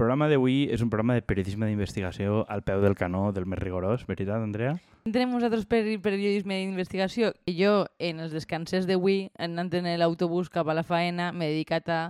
programa 0.00 0.30
d'avui 0.30 0.64
és 0.72 0.80
un 0.80 0.88
programa 0.88 1.18
de 1.18 1.22
periodisme 1.26 1.68
d'investigació 1.68 2.46
al 2.48 2.64
peu 2.64 2.80
del 2.80 2.96
canó, 2.96 3.28
del 3.36 3.44
més 3.44 3.60
rigorós, 3.60 4.06
veritat, 4.08 4.40
Andrea? 4.40 4.78
Entenem 5.04 5.34
nosaltres 5.36 5.66
per 5.68 5.82
periodisme 6.00 6.56
d'investigació 6.56 7.34
jo, 7.46 7.74
en 8.00 8.24
els 8.24 8.32
descanses 8.32 8.88
d'avui, 8.88 9.28
anant 9.38 9.72
en 9.76 9.88
l'autobús 10.00 10.48
cap 10.52 10.68
a 10.68 10.76
la 10.76 10.86
faena, 10.86 11.30
m'he 11.32 11.52
dedicat 11.52 11.92
a 11.92 12.00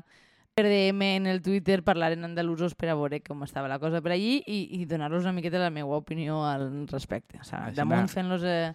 per 0.55 0.67
DM 0.67 1.03
en 1.17 1.27
el 1.31 1.43
Twitter 1.43 1.81
parlar 1.83 2.13
en 2.13 2.27
andalusos 2.27 2.75
per 2.75 2.91
a 2.91 2.97
veure 2.99 3.21
com 3.25 3.43
estava 3.47 3.71
la 3.71 3.79
cosa 3.79 4.03
per 4.05 4.13
allí 4.13 4.41
i, 4.45 4.63
i 4.81 4.85
donar-los 4.85 5.25
una 5.25 5.33
miqueta 5.33 5.63
la 5.63 5.71
meva 5.71 5.97
opinió 5.97 6.43
al 6.47 6.87
respecte. 6.91 7.41
O 7.41 7.47
sigui, 7.47 7.75
damunt 7.79 8.11
fent-los 8.13 8.45
eh, 8.45 8.75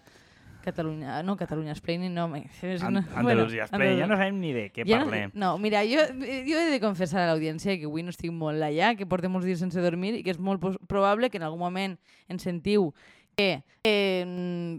Catalunya, 0.66 1.22
no, 1.22 1.36
Catalunya 1.38 1.70
Explaining, 1.72 2.12
no. 2.12 2.26
me- 2.28 2.44
És 2.62 2.82
una- 2.82 3.04
Andalusia, 3.14 3.68
bueno, 3.70 3.84
bueno, 3.84 3.98
ja 4.00 4.06
no 4.10 4.16
sabem 4.18 4.40
ni 4.42 4.52
de 4.52 4.64
què 4.74 4.82
ja 4.84 4.98
no- 4.98 5.04
parlem. 5.06 5.30
No, 5.34 5.52
mira, 5.62 5.84
jo, 5.86 6.02
jo 6.18 6.58
he 6.58 6.70
de 6.72 6.80
confessar 6.82 7.22
a 7.22 7.28
l'audiència 7.30 7.78
que 7.78 7.86
avui 7.86 8.02
no 8.02 8.10
estic 8.10 8.32
molt 8.34 8.58
allà, 8.66 8.96
que 8.98 9.06
portem 9.06 9.30
molts 9.30 9.46
dies 9.46 9.62
sense 9.62 9.78
dormir 9.80 10.16
i 10.18 10.24
que 10.26 10.34
és 10.34 10.40
molt 10.42 10.60
probable 10.90 11.30
que 11.30 11.38
en 11.38 11.46
algun 11.46 11.62
moment 11.62 11.94
ens 12.28 12.42
sentiu 12.42 12.90
que 13.36 13.62
eh, 13.84 14.22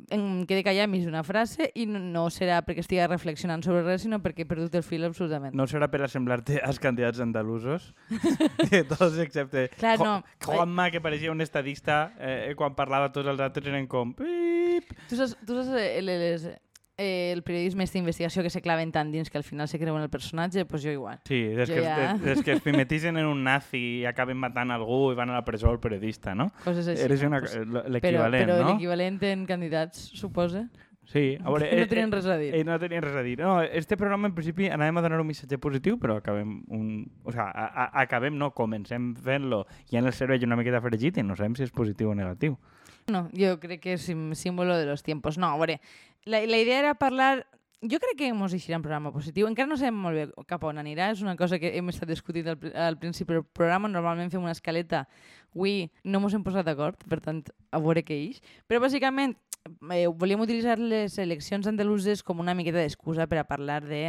em 0.09 0.45
quede 0.49 0.63
callar 0.65 0.87
mig 0.89 1.05
una 1.07 1.21
frase 1.23 1.69
i 1.77 1.85
no, 1.85 2.23
serà 2.33 2.57
perquè 2.65 2.81
estigui 2.81 3.05
reflexionant 3.05 3.61
sobre 3.63 3.83
res, 3.85 4.01
sinó 4.01 4.17
perquè 4.23 4.43
he 4.43 4.49
perdut 4.49 4.73
el 4.79 4.83
fil 4.83 5.05
absolutament. 5.05 5.53
No 5.55 5.67
serà 5.69 5.85
per 5.93 6.01
assemblar-te 6.07 6.57
als 6.65 6.79
candidats 6.81 7.21
andalusos, 7.21 7.91
que 8.71 8.81
tots 8.89 9.19
excepte 9.21 9.67
Clar, 9.77 9.95
Jo- 10.01 10.07
no. 10.09 10.15
Juanma, 10.43 10.89
que 10.89 10.99
pareixia 11.05 11.31
un 11.31 11.45
estadista, 11.45 12.15
eh, 12.17 12.55
quan 12.57 12.73
parlava 12.75 13.11
tots 13.13 13.29
els 13.29 13.39
altres 13.45 13.69
eren 13.69 13.85
com... 13.87 14.15
Pip. 14.17 14.89
Tu 15.07 15.21
saps, 15.21 15.37
tu 15.45 15.53
saps 15.61 15.69
les, 16.01 16.49
eh, 16.97 17.31
el 17.31 17.43
periodisme 17.43 17.85
d'investigació 17.85 18.43
que 18.43 18.49
se 18.49 18.61
claven 18.61 18.91
tant 18.91 19.11
dins 19.13 19.29
que 19.29 19.37
al 19.37 19.45
final 19.45 19.69
se 19.69 19.79
creuen 19.79 20.01
el 20.01 20.09
personatge? 20.09 20.59
Doncs 20.63 20.71
pues 20.71 20.83
jo 20.83 20.91
igual. 20.91 21.19
Sí, 21.25 21.43
des 21.53 21.69
Jo 21.69 21.75
que, 21.75 21.83
ja- 21.85 22.13
des, 22.17 22.23
des 22.25 22.43
que 22.43 22.57
es 22.57 22.65
mimetitzen 22.65 23.17
en 23.17 23.29
un 23.29 23.43
nazi 23.45 24.01
i 24.01 24.05
acaben 24.09 24.37
matant 24.37 24.73
algú 24.73 25.13
i 25.13 25.15
van 25.15 25.29
a 25.29 25.37
la 25.37 25.45
presó 25.45 25.71
el 25.71 25.79
periodista, 25.79 26.35
no? 26.35 26.51
Coses 26.65 26.87
així. 26.87 27.05
Eres 27.05 27.21
no? 27.23 27.29
una, 27.29 27.41
però 27.41 27.87
l'equivalent, 27.87 28.43
però 28.49 28.59
no? 28.63 28.73
l'equivalent 28.73 29.21
en 29.29 29.45
candidats, 29.45 30.11
suposa. 30.17 30.67
Sí, 31.07 31.37
a 31.39 31.49
veure... 31.49 31.69
No 31.71 31.83
eh, 31.85 31.87
tenien 31.87 32.09
eh, 32.09 32.15
res 32.17 32.25
a 32.27 32.35
dir. 32.37 32.49
Eh, 32.53 32.63
no 32.67 32.75
tenien 32.79 33.01
res 33.01 33.15
a 33.15 33.21
dir. 33.23 33.37
No, 33.39 33.61
este 33.61 33.95
programa, 33.95 34.27
en 34.27 34.33
principi, 34.35 34.67
anàvem 34.67 34.97
a 34.99 35.03
donar 35.05 35.21
un 35.21 35.29
missatge 35.29 35.55
positiu, 35.63 35.95
però 36.01 36.17
acabem 36.19 36.57
un... 36.67 36.89
O 37.23 37.31
sea, 37.31 37.45
a, 37.47 37.67
a, 37.85 37.85
acabem, 38.03 38.35
no, 38.35 38.51
comencem 38.51 39.13
fent-lo 39.15 39.63
i 39.93 40.01
en 40.01 40.09
el 40.09 40.11
cervell 40.17 40.43
una 40.43 40.57
miqueta 40.59 40.81
fregit 40.83 41.21
i 41.21 41.23
no 41.23 41.37
sabem 41.39 41.55
si 41.55 41.63
és 41.63 41.71
positiu 41.71 42.11
o 42.11 42.17
negatiu. 42.17 42.57
No, 43.07 43.29
jo 43.31 43.53
crec 43.63 43.79
que 43.85 43.93
és 43.95 44.03
símbolo 44.35 44.75
de 44.75 44.85
los 44.85 45.03
tiempos. 45.03 45.37
No, 45.39 45.47
a 45.47 45.59
veure, 45.59 45.79
la, 46.25 46.41
la 46.45 46.57
idea 46.59 46.79
era 46.79 46.97
parlar... 46.99 47.47
Jo 47.77 47.99
crec 48.01 48.17
que 48.17 48.27
ens 48.33 48.55
eixirà 48.57 48.79
un 48.79 48.83
programa 48.83 49.13
positiu. 49.13 49.45
Encara 49.47 49.69
no 49.69 49.77
sabem 49.77 49.95
molt 50.01 50.17
bé 50.17 50.45
cap 50.49 50.63
on 50.65 50.81
anirà. 50.81 51.11
És 51.13 51.21
una 51.21 51.37
cosa 51.39 51.59
que 51.61 51.69
hem 51.77 51.91
estat 51.93 52.09
discutint 52.09 52.49
al, 52.51 52.57
al 52.73 52.97
principi 52.99 53.37
del 53.37 53.45
programa. 53.45 53.87
Normalment 53.87 54.33
fem 54.33 54.43
una 54.43 54.55
escaleta. 54.57 55.05
Avui 55.53 55.85
no 56.03 56.19
ens 56.25 56.35
hem 56.35 56.43
posat 56.43 56.67
d'acord, 56.67 57.05
per 57.07 57.21
tant, 57.23 57.43
a 57.71 57.79
veure 57.79 58.03
què 58.03 58.17
ix. 58.25 58.41
Però, 58.67 58.81
bàsicament, 58.83 59.37
eh, 59.93 60.07
volíem 60.09 60.43
utilitzar 60.43 60.79
les 60.81 61.15
eleccions 61.21 61.69
andaluses 61.69 62.25
com 62.25 62.41
una 62.43 62.57
miqueta 62.57 62.81
d'excusa 62.81 63.29
per 63.29 63.39
a 63.43 63.47
parlar 63.47 63.83
de 63.85 64.01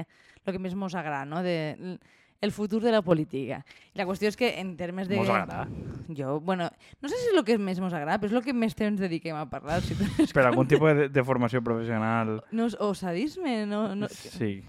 lo 0.46 0.54
que 0.54 0.58
més 0.58 0.74
ens 0.74 0.96
agrada, 0.96 1.28
no? 1.28 1.44
de 1.44 1.98
el 2.40 2.52
futur 2.52 2.82
de 2.82 2.92
la 2.92 3.02
política. 3.02 3.64
I 3.94 3.98
la 3.98 4.06
qüestió 4.06 4.30
és 4.30 4.38
que 4.38 4.52
en 4.60 4.76
termes 4.78 5.08
de... 5.10 5.18
Mos 5.18 5.28
agrada. 5.28 5.66
Jo, 6.14 6.38
bueno, 6.40 6.70
no 7.02 7.08
sé 7.10 7.18
si 7.18 7.30
és 7.32 7.36
el 7.36 7.44
que 7.44 7.58
més 7.58 7.80
ens 7.82 7.92
agrada, 7.92 8.20
però 8.22 8.30
és 8.30 8.38
el 8.38 8.44
que 8.46 8.54
més 8.54 8.76
temps 8.78 9.00
dediquem 9.00 9.36
a 9.36 9.46
parlar. 9.50 9.80
Si 9.82 9.96
Per 10.36 10.44
algun 10.46 10.68
tipus 10.70 10.94
de, 10.94 11.08
de 11.12 11.24
formació 11.26 11.62
professional... 11.66 12.38
no, 12.52 12.68
o 12.78 12.92
sadisme, 12.94 13.64
no, 13.66 13.88
no, 13.98 14.08
Sí, 14.08 14.62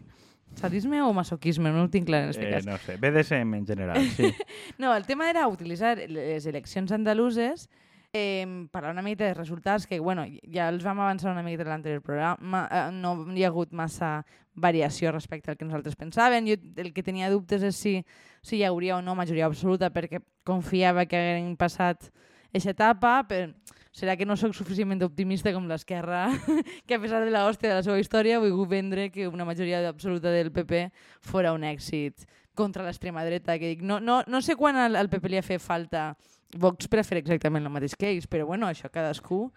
sadisme 0.57 1.01
o 1.05 1.11
masoquisme, 1.13 1.69
no 1.71 1.85
ho 1.85 1.91
tinc 1.93 2.07
clar 2.09 2.23
en 2.23 2.33
aquest 2.33 2.45
eh, 2.45 2.51
cas. 2.55 2.65
no 2.65 2.77
sé, 2.81 2.97
BDSM 2.97 3.53
en 3.61 3.67
general, 3.67 4.01
sí. 4.17 4.33
No, 4.81 4.95
el 4.95 5.05
tema 5.05 5.29
era 5.29 5.47
utilitzar 5.47 5.97
les 6.09 6.45
eleccions 6.49 6.91
andaluses 6.91 7.69
eh, 8.13 8.67
parlar 8.71 8.91
una 8.91 9.01
miqueta 9.01 9.25
de 9.25 9.33
resultats 9.33 9.85
que, 9.87 9.99
bueno, 9.99 10.25
ja 10.53 10.69
els 10.69 10.83
vam 10.83 10.99
avançar 10.99 11.31
una 11.31 11.43
miqueta 11.43 11.67
en 11.67 11.73
l'anterior 11.73 12.01
programa, 12.01 12.67
eh, 12.71 12.85
no 12.91 13.13
hi 13.35 13.43
ha 13.43 13.51
hagut 13.51 13.73
massa 13.73 14.23
variació 14.55 15.11
respecte 15.11 15.51
al 15.51 15.57
que 15.57 15.65
nosaltres 15.65 15.97
pensàvem. 15.97 16.47
Jo 16.49 16.57
el 16.81 16.93
que 16.93 17.05
tenia 17.05 17.29
dubtes 17.29 17.63
és 17.63 17.77
si, 17.77 17.99
si 18.41 18.59
hi 18.59 18.65
hauria 18.67 18.97
o 18.97 19.01
no 19.01 19.15
majoria 19.15 19.47
absoluta 19.47 19.91
perquè 19.93 20.23
confiava 20.43 21.05
que 21.05 21.17
hagueren 21.17 21.55
passat 21.57 22.09
aquesta 22.49 22.73
etapa, 22.73 23.13
però 23.29 23.53
serà 23.93 24.15
que 24.17 24.25
no 24.25 24.37
sóc 24.37 24.53
suficientment 24.57 25.01
optimista 25.05 25.53
com 25.53 25.67
l'esquerra, 25.69 26.27
que 26.87 26.95
a 26.95 27.01
pesar 27.01 27.23
de 27.25 27.31
la 27.33 27.45
hòstia 27.47 27.69
de 27.69 27.79
la 27.79 27.85
seva 27.85 27.99
història 28.01 28.37
ha 28.37 28.43
volgut 28.43 28.69
vendre 28.69 29.09
que 29.13 29.27
una 29.27 29.45
majoria 29.45 29.81
absoluta 29.89 30.33
del 30.33 30.51
PP 30.53 30.89
fora 31.21 31.53
un 31.53 31.65
èxit 31.67 32.25
contra 32.59 32.83
l'extrema 32.83 33.23
dreta. 33.25 33.55
Que 33.61 33.73
dic, 33.75 33.85
no, 33.85 34.01
no, 34.03 34.21
no 34.27 34.43
sé 34.43 34.59
quan 34.59 34.77
al, 34.77 34.99
al 34.99 35.09
PP 35.09 35.31
li 35.31 35.39
ha 35.39 35.45
fet 35.45 35.63
falta 35.63 36.11
Vox 36.57 36.89
per 36.89 37.03
fer 37.05 37.19
exactament 37.21 37.65
el 37.65 37.73
mateix 37.73 37.95
que 37.95 38.09
ells, 38.09 38.27
però 38.29 38.47
bueno, 38.49 38.69
això 38.69 38.89
cadascú... 38.91 39.47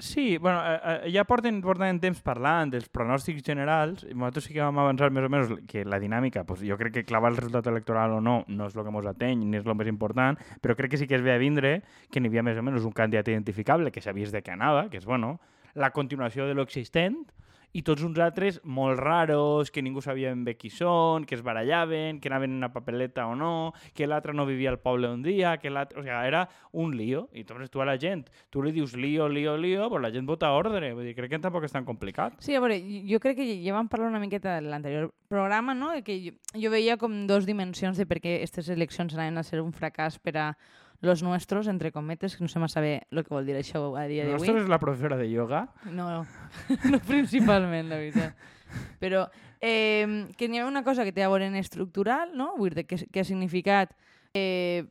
Sí, 0.00 0.38
bueno, 0.38 0.62
eh, 0.64 0.80
eh, 1.04 1.10
ja 1.12 1.26
porten, 1.28 1.58
porten 1.60 1.98
temps 2.00 2.22
parlant 2.24 2.70
dels 2.72 2.86
pronòstics 2.88 3.44
generals 3.44 4.06
i 4.08 4.14
nosaltres 4.14 4.46
sí 4.48 4.54
que 4.54 4.62
vam 4.62 4.78
avançar 4.80 5.10
més 5.12 5.26
o 5.26 5.30
menys 5.32 5.52
que 5.68 5.82
la 5.84 5.98
dinàmica, 6.00 6.46
pues, 6.48 6.62
jo 6.64 6.78
crec 6.80 6.94
que 6.94 7.04
clavar 7.04 7.28
el 7.34 7.36
resultat 7.36 7.68
electoral 7.68 8.16
o 8.16 8.22
no 8.24 8.38
no 8.48 8.70
és 8.70 8.76
el 8.76 8.86
que 8.86 8.94
ens 8.94 9.10
ateny 9.10 9.44
ni 9.44 9.60
és 9.60 9.68
el 9.68 9.76
més 9.76 9.90
important, 9.92 10.40
però 10.64 10.76
crec 10.78 10.94
que 10.94 11.02
sí 11.02 11.08
que 11.10 11.18
es 11.20 11.24
ve 11.24 11.34
a 11.34 11.40
vindre 11.40 11.82
que 12.08 12.24
n'hi 12.24 12.32
havia 12.32 12.44
més 12.46 12.56
o 12.56 12.64
menys 12.64 12.88
un 12.88 12.96
candidat 12.96 13.28
identificable 13.28 13.92
que 13.92 14.00
sabies 14.00 14.32
de 14.32 14.40
què 14.40 14.56
anava, 14.56 14.88
que 14.88 14.96
és, 14.96 15.04
bueno, 15.04 15.34
la 15.74 15.92
continuació 15.92 16.48
de 16.48 16.56
l'existent, 16.56 17.20
i 17.72 17.82
tots 17.82 18.04
uns 18.04 18.18
altres 18.20 18.60
molt 18.64 19.00
raros, 19.00 19.70
que 19.72 19.82
ningú 19.82 20.02
sabia 20.04 20.30
ben 20.32 20.44
bé 20.44 20.56
qui 20.60 20.68
són, 20.70 21.24
que 21.24 21.34
es 21.34 21.42
barallaven, 21.44 22.20
que 22.20 22.28
anaven 22.28 22.52
en 22.52 22.58
una 22.60 22.72
papeleta 22.72 23.26
o 23.26 23.34
no, 23.36 23.72
que 23.96 24.06
l'altre 24.06 24.34
no 24.36 24.44
vivia 24.46 24.70
al 24.70 24.80
poble 24.80 25.08
un 25.08 25.22
dia, 25.24 25.56
que 25.58 25.72
l'altre... 25.72 25.98
O 26.00 26.04
sigui, 26.04 26.12
era 26.28 26.48
un 26.72 26.96
lío. 26.96 27.28
I 27.32 27.46
entonces 27.46 27.70
tu 27.70 27.80
a 27.80 27.86
la 27.88 27.96
gent, 27.98 28.26
tu 28.50 28.62
li 28.62 28.74
dius 28.76 28.92
lío, 28.96 29.28
lío, 29.28 29.56
lío, 29.56 29.88
pues 29.88 30.02
la 30.02 30.12
gent 30.12 30.28
vota 30.28 30.52
ordre. 30.52 30.92
Vull 30.92 31.08
dir, 31.08 31.16
crec 31.16 31.32
que 31.32 31.40
tampoc 31.40 31.64
és 31.64 31.72
tan 31.72 31.88
complicat. 31.88 32.36
Sí, 32.44 32.54
a 32.54 32.60
veure, 32.60 32.76
jo 33.08 33.20
crec 33.22 33.40
que 33.40 33.48
ja 33.64 33.76
vam 33.76 33.88
parlar 33.88 34.12
una 34.12 34.20
miqueta 34.20 34.58
de 34.58 34.68
l'anterior 34.68 35.12
programa, 35.32 35.74
no? 35.74 35.94
Que 36.04 36.20
jo, 36.20 36.36
jo 36.52 36.70
veia 36.72 36.98
com 37.00 37.24
dos 37.26 37.48
dimensions 37.48 37.96
de 37.96 38.06
per 38.06 38.20
què 38.20 38.36
aquestes 38.42 38.68
eleccions 38.68 39.16
anaven 39.16 39.40
a 39.40 39.48
ser 39.48 39.64
un 39.64 39.72
fracàs 39.72 40.20
per 40.20 40.36
a 40.36 40.46
los 41.02 41.22
nuestros, 41.22 41.66
entre 41.66 41.90
cometes, 41.92 42.36
que 42.36 42.44
no 42.44 42.48
sé 42.48 42.60
massa 42.62 42.80
bé 42.80 43.02
el 43.10 43.24
que 43.26 43.34
vol 43.34 43.44
dir 43.44 43.56
això 43.58 43.82
a 43.98 44.06
dia 44.06 44.22
d'avui. 44.24 44.38
Nostra 44.46 44.62
és 44.62 44.68
la 44.70 44.78
professora 44.78 45.18
de 45.18 45.28
yoga. 45.28 45.66
No, 45.90 46.24
no 46.90 47.00
principalment, 47.04 47.90
la 47.90 47.98
veritat. 47.98 48.38
Però 49.02 49.26
eh, 49.60 50.30
que 50.38 50.48
n'hi 50.48 50.62
ha 50.62 50.66
una 50.70 50.84
cosa 50.86 51.04
que 51.04 51.12
té 51.12 51.24
a 51.26 51.28
veure 51.28 51.50
en 51.50 51.58
estructural, 51.58 52.30
no? 52.38 52.52
Vull 52.56 52.72
dir, 52.72 52.86
que, 52.86 52.96
que 53.10 53.20
ha 53.20 53.26
significat 53.26 53.92
eh, 54.32 54.86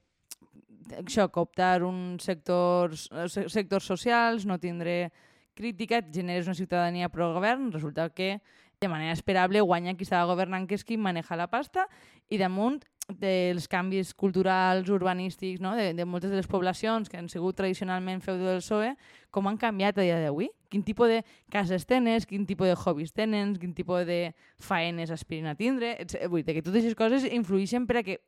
això, 1.00 1.30
cooptar 1.32 1.82
uns 1.88 2.28
sectors, 2.28 3.08
eh, 3.16 3.30
se- 3.32 3.48
sectors 3.50 3.88
socials, 3.88 4.46
no 4.46 4.60
tindre 4.60 5.14
crítica, 5.56 6.04
generes 6.12 6.48
una 6.48 6.56
ciutadania 6.60 7.10
pro-govern, 7.10 7.72
resulta 7.72 8.10
que 8.12 8.42
de 8.82 8.88
manera 8.90 9.14
esperable 9.14 9.62
guanya 9.62 9.94
qui 9.96 10.04
estava 10.04 10.26
governant, 10.28 10.68
que 10.68 10.76
és 10.76 10.84
qui 10.84 10.98
maneja 10.98 11.38
la 11.38 11.48
pasta, 11.52 11.88
i 12.30 12.38
damunt 12.42 12.82
dels 13.08 13.68
canvis 13.68 14.14
culturals, 14.14 14.90
urbanístics, 14.90 15.60
no? 15.60 15.76
de, 15.76 15.94
de 15.94 16.06
moltes 16.06 16.32
de 16.32 16.38
les 16.38 16.48
poblacions 16.48 17.10
que 17.10 17.18
han 17.18 17.30
sigut 17.30 17.58
tradicionalment 17.58 18.22
feudo 18.22 18.48
del 18.48 18.62
PSOE, 18.62 18.94
com 19.32 19.48
han 19.48 19.58
canviat 19.60 19.98
a 19.98 20.06
dia 20.06 20.20
d'avui? 20.22 20.50
Quin 20.72 20.84
tipus 20.88 21.10
de 21.12 21.20
cases 21.52 21.86
tens, 21.86 22.26
quin 22.26 22.46
tipus 22.48 22.70
de 22.70 22.78
hobbies 22.80 23.12
tenen, 23.12 23.56
quin 23.60 23.74
tipus 23.76 24.06
de 24.08 24.34
faenes 24.60 25.12
aspiren 25.12 25.52
a 25.52 25.56
tindre... 25.60 25.96
etc. 26.00 26.28
Vull 26.32 26.46
dir 26.46 26.56
que 26.56 26.64
totes 26.64 26.86
aquestes 26.86 27.00
coses 27.00 27.28
influeixen 27.28 27.88
per 27.88 28.00
a 28.00 28.04
que 28.04 28.20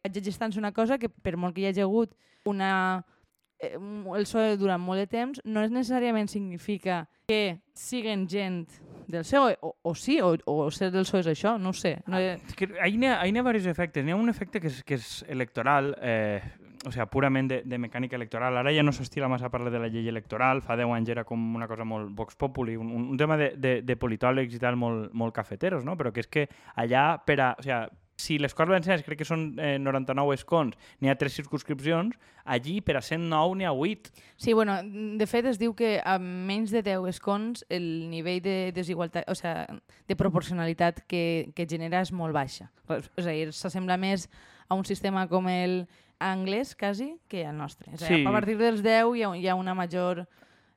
una 0.58 0.74
cosa 0.74 0.98
que 0.98 1.10
per 1.10 1.38
molt 1.38 1.56
que 1.56 1.62
hi 1.62 1.68
hagi 1.72 1.82
hagut 1.82 2.12
una 2.46 3.06
eh, 3.60 3.78
el 3.78 4.26
PSOE 4.28 4.58
durant 4.58 4.82
molt 4.82 5.00
de 5.00 5.08
temps 5.08 5.40
no 5.46 5.64
és 5.64 5.72
necessàriament 5.72 6.28
significa 6.28 7.08
que 7.28 7.62
siguen 7.74 8.28
gent 8.28 8.68
del 9.08 9.22
PSOE, 9.24 9.58
o, 9.62 9.76
o 9.82 9.96
sí, 9.96 10.20
o, 10.22 10.36
o 10.46 10.72
ser 10.72 10.92
del 10.92 11.04
PSOE 11.06 11.22
és 11.22 11.28
això, 11.34 11.58
no 11.60 11.70
ho 11.70 11.74
sé. 11.74 11.98
No, 12.08 12.20
he- 12.20 12.38
que 12.56 12.70
ahí 12.82 12.98
n'hi 12.98 13.08
ha, 13.08 13.22
n'hi 13.24 13.38
ha 13.40 13.44
diversos 13.44 13.68
efectes. 13.72 14.04
N'hi 14.06 14.12
ha 14.12 14.16
un 14.20 14.30
efecte 14.30 14.60
que 14.62 14.68
és, 14.68 14.84
que 14.84 14.96
és 14.96 15.24
electoral, 15.28 15.96
eh, 16.02 16.42
o 16.86 16.92
sea, 16.92 17.06
purament 17.08 17.48
de, 17.48 17.62
de 17.64 17.78
mecànica 17.80 18.18
electoral. 18.18 18.58
Ara 18.60 18.74
ja 18.76 18.84
no 18.84 18.92
s'estila 18.92 19.30
massa 19.32 19.50
parlar 19.50 19.72
de 19.72 19.80
la 19.80 19.88
llei 19.88 20.08
electoral, 20.12 20.62
fa 20.62 20.76
10 20.76 20.92
anys 20.98 21.10
era 21.14 21.24
com 21.24 21.40
una 21.56 21.68
cosa 21.68 21.86
molt 21.88 22.12
vox 22.16 22.36
populi, 22.36 22.76
un, 22.76 22.90
un 22.92 23.18
tema 23.18 23.38
de, 23.40 23.54
de, 23.56 23.82
de 23.82 23.96
politòlegs 23.96 24.56
i 24.56 24.60
tal 24.60 24.76
molt, 24.76 25.14
molt 25.14 25.34
cafeteros, 25.36 25.86
no? 25.88 25.96
però 25.96 26.12
que 26.12 26.20
és 26.26 26.28
que 26.28 26.48
allà 26.76 27.22
per 27.26 27.40
a... 27.40 27.56
O 27.58 27.64
sea, 27.64 27.86
si 28.16 28.38
les 28.38 28.54
Corts 28.54 28.70
Valencianes 28.70 29.04
crec 29.06 29.20
que 29.24 29.28
són 29.28 29.56
eh, 29.58 29.78
99 29.82 30.36
escons, 30.38 30.78
n'hi 31.02 31.10
ha 31.10 31.16
3 31.20 31.34
circunscripcions, 31.42 32.16
allí 32.46 32.78
per 32.86 32.98
a 33.00 33.02
109 33.02 33.58
n'hi 33.58 33.68
ha 33.68 33.74
8. 33.74 34.14
Sí, 34.38 34.54
bueno, 34.54 34.78
de 34.84 35.28
fet 35.30 35.48
es 35.50 35.60
diu 35.62 35.74
que 35.78 35.96
a 36.00 36.20
menys 36.22 36.72
de 36.76 36.84
10 36.86 37.10
escons 37.10 37.66
el 37.74 38.10
nivell 38.12 38.42
de 38.46 38.58
desigualtat, 38.76 39.28
o 39.32 39.36
sea, 39.36 39.66
de 40.08 40.16
proporcionalitat 40.20 41.04
que, 41.08 41.52
que 41.56 41.68
genera 41.70 42.04
és 42.06 42.14
molt 42.14 42.36
baixa. 42.36 42.70
A 42.88 43.02
dir, 43.26 43.52
s'assembla 43.56 43.98
més 43.98 44.30
a 44.70 44.78
un 44.78 44.86
sistema 44.86 45.26
com 45.28 45.50
el 45.50 45.84
anglès, 46.24 46.76
quasi, 46.76 47.16
que 47.28 47.46
al 47.46 47.58
nostre. 47.58 47.92
A 47.92 47.98
dir, 47.98 48.08
Sí. 48.08 48.24
A 48.26 48.32
partir 48.32 48.58
dels 48.58 48.84
10 48.84 49.16
hi 49.18 49.24
ha, 49.24 49.36
hi 49.36 49.48
ha 49.48 49.56
una 49.56 49.74
major... 49.74 50.28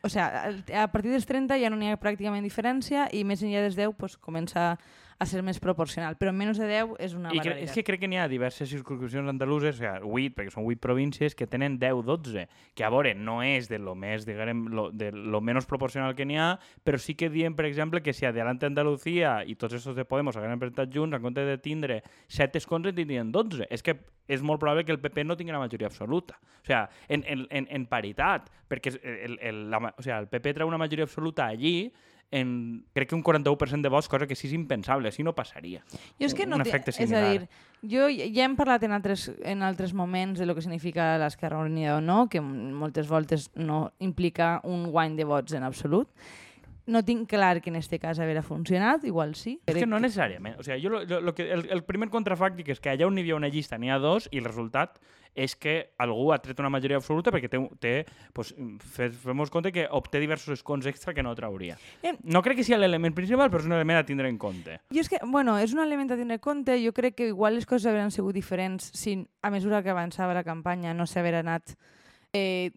O 0.03 0.09
sea, 0.09 0.53
a 0.77 0.87
partir 0.93 1.11
dels 1.11 1.27
30 1.27 1.56
ja 1.59 1.71
no 1.73 1.77
n'hi 1.77 1.89
ha 1.91 1.99
pràcticament 1.99 2.44
diferència 2.44 3.09
i 3.17 3.25
més 3.27 3.41
enllà 3.43 3.65
dels 3.65 3.75
10 3.75 3.97
pues, 3.99 4.15
comença 4.23 4.77
a 5.19 5.27
ser 5.27 5.41
més 5.47 5.59
proporcional, 5.63 6.19
però 6.21 6.33
menys 6.37 6.59
de 6.61 6.67
10 6.69 6.97
és 7.01 7.15
una 7.17 7.31
I 7.33 7.39
cre 7.41 7.53
barbaritat. 7.55 7.71
és 7.71 7.77
que 7.79 7.85
crec 7.87 8.03
que 8.03 8.09
n'hi 8.11 8.19
ha 8.21 8.27
diverses 8.29 8.69
circunscripcions 8.69 9.31
andaluses, 9.33 9.79
o 9.79 9.81
sigui, 9.81 10.29
8, 10.29 10.35
perquè 10.37 10.53
són 10.53 10.67
8 10.69 10.83
províncies, 10.83 11.37
que 11.39 11.49
tenen 11.49 11.79
10-12, 11.81 12.47
que 12.77 12.85
a 12.85 12.91
veure, 12.93 13.15
no 13.15 13.39
és 13.43 13.71
de 13.71 13.79
lo 13.81 13.95
més, 13.97 14.27
diguem, 14.29 14.67
lo, 14.69 14.91
de 14.93 15.13
lo 15.13 15.41
menys 15.41 15.69
proporcional 15.71 16.15
que 16.19 16.27
n'hi 16.29 16.37
ha, 16.37 16.51
però 16.85 17.01
sí 17.01 17.17
que 17.17 17.31
diem, 17.33 17.57
per 17.57 17.65
exemple, 17.65 18.03
que 18.05 18.13
si 18.13 18.29
Adelante 18.29 18.69
Andalucía 18.69 19.39
i 19.47 19.57
tots 19.57 19.79
estos 19.81 19.97
de 19.97 20.05
Podemos 20.05 20.37
hagueren 20.37 20.61
presentat 20.61 20.93
junts, 20.93 21.17
en 21.17 21.25
compte 21.25 21.47
de 21.47 21.57
tindre 21.59 22.03
7 22.29 22.61
escons, 22.61 22.87
en 22.87 22.97
tindrien 22.97 23.33
12. 23.33 23.71
És 23.73 23.83
que 23.83 23.97
és 24.29 24.43
molt 24.43 24.61
probable 24.61 24.85
que 24.85 24.93
el 24.93 25.01
PP 25.01 25.25
no 25.25 25.37
tingui 25.39 25.55
la 25.55 25.63
majoria 25.63 25.89
absoluta. 25.89 26.37
O 26.61 26.67
sigui, 26.67 26.83
en, 27.09 27.25
en, 27.25 27.47
en, 27.51 27.69
en 27.71 27.87
paritat, 27.89 28.51
perquè 28.69 28.93
el, 29.01 29.39
el, 29.41 29.65
la, 29.71 29.81
o 29.89 30.03
sigui, 30.03 30.17
el 30.19 30.29
PP 30.29 30.57
treu 30.59 30.69
una 30.69 30.81
majoria 30.83 31.07
absoluta 31.07 31.47
allí, 31.47 31.93
en, 32.31 32.84
crec 32.93 33.08
que 33.11 33.14
un 33.14 33.23
41% 33.25 33.82
de 33.82 33.88
vots, 33.88 34.08
cosa 34.08 34.26
que 34.26 34.34
sí 34.34 34.49
és 34.49 34.55
impensable, 34.56 35.08
així 35.08 35.23
no 35.23 35.34
passaria. 35.34 35.82
Jo 36.19 36.26
és 36.26 36.34
que 36.34 36.46
no 36.46 36.56
un 36.56 36.64
efecte 36.64 36.90
És 36.90 36.99
a 36.99 37.06
similar. 37.06 37.28
dir, 37.31 37.49
jo 37.82 38.08
ja 38.11 38.44
hem 38.44 38.56
parlat 38.58 38.82
en 38.82 38.93
altres, 38.96 39.28
en 39.44 39.62
altres 39.62 39.94
moments 39.94 40.38
de 40.40 40.46
lo 40.46 40.55
que 40.55 40.62
significa 40.64 41.17
l'Esquerra 41.19 41.61
Unida 41.62 41.96
o 41.96 42.00
no, 42.00 42.28
que 42.28 42.40
moltes 42.40 43.08
voltes 43.08 43.50
no 43.55 43.93
implica 43.99 44.61
un 44.64 44.90
guany 44.90 45.17
de 45.17 45.25
vots 45.25 45.52
en 45.55 45.62
absolut. 45.62 46.08
No 46.87 47.02
tinc 47.02 47.28
clar 47.28 47.61
que 47.62 47.70
en 47.70 47.76
este 47.76 47.99
cas 47.99 48.20
haver 48.20 48.40
funcionat, 48.46 49.02
igual 49.05 49.34
sí. 49.34 49.61
És 49.67 49.75
que 49.75 49.87
no 49.87 49.99
necessàriament. 49.99 50.61
O 50.61 50.62
sigui, 50.62 50.79
jo 50.84 50.90
lo, 50.90 51.05
lo, 51.05 51.20
lo 51.20 51.34
que, 51.34 51.49
el, 51.50 51.67
el 51.70 51.82
primer 51.82 52.11
contrafàctic 52.11 52.69
és 52.70 52.81
que 52.81 52.93
allà 52.93 53.08
on 53.08 53.19
hi 53.19 53.25
havia 53.25 53.34
una 53.34 53.49
llista 53.50 53.79
n'hi 53.79 53.90
ha 53.90 53.99
dos 53.99 54.29
i 54.31 54.38
el 54.38 54.46
resultat 54.46 55.00
és 55.37 55.55
que 55.55 55.91
algú 56.00 56.31
ha 56.33 56.38
tret 56.41 56.59
una 56.62 56.71
majoria 56.73 56.97
absoluta 56.97 57.31
perquè 57.31 57.50
té, 57.53 57.61
té 57.79 57.93
pues, 58.33 58.55
fe- 58.94 59.11
fem-nos 59.12 59.50
compte 59.53 59.71
que 59.73 59.87
obté 59.91 60.19
diversos 60.23 60.56
escons 60.59 60.87
extra 60.88 61.12
que 61.15 61.23
no 61.23 61.35
trauria. 61.37 61.77
Eh, 62.03 62.15
No 62.25 62.41
crec 62.43 62.56
que 62.56 62.65
sigui 62.65 62.79
l'element 62.81 63.15
principal, 63.15 63.50
però 63.53 63.61
és 63.61 63.67
un 63.69 63.77
element 63.77 63.99
a 64.00 64.06
tindre 64.09 64.29
en 64.33 64.38
compte. 64.38 64.81
Jo 64.91 65.00
és 65.05 65.09
que, 65.12 65.21
bueno, 65.29 65.59
és 65.61 65.73
un 65.77 65.81
element 65.85 66.11
a 66.11 66.17
tindre 66.17 66.41
en 66.41 66.41
compte. 66.43 66.79
Jo 66.83 66.93
crec 66.97 67.15
que 67.21 67.29
igual 67.29 67.55
les 67.61 67.67
coses 67.67 67.87
haurien 67.87 68.11
sigut 68.11 68.35
diferents 68.35 68.91
si 68.97 69.19
a 69.43 69.50
mesura 69.50 69.83
que 69.83 69.91
avançava 69.93 70.35
la 70.35 70.43
campanya 70.44 70.94
no 70.94 71.06
s'haver 71.06 71.35
anat 71.44 71.77
eh, 72.32 72.73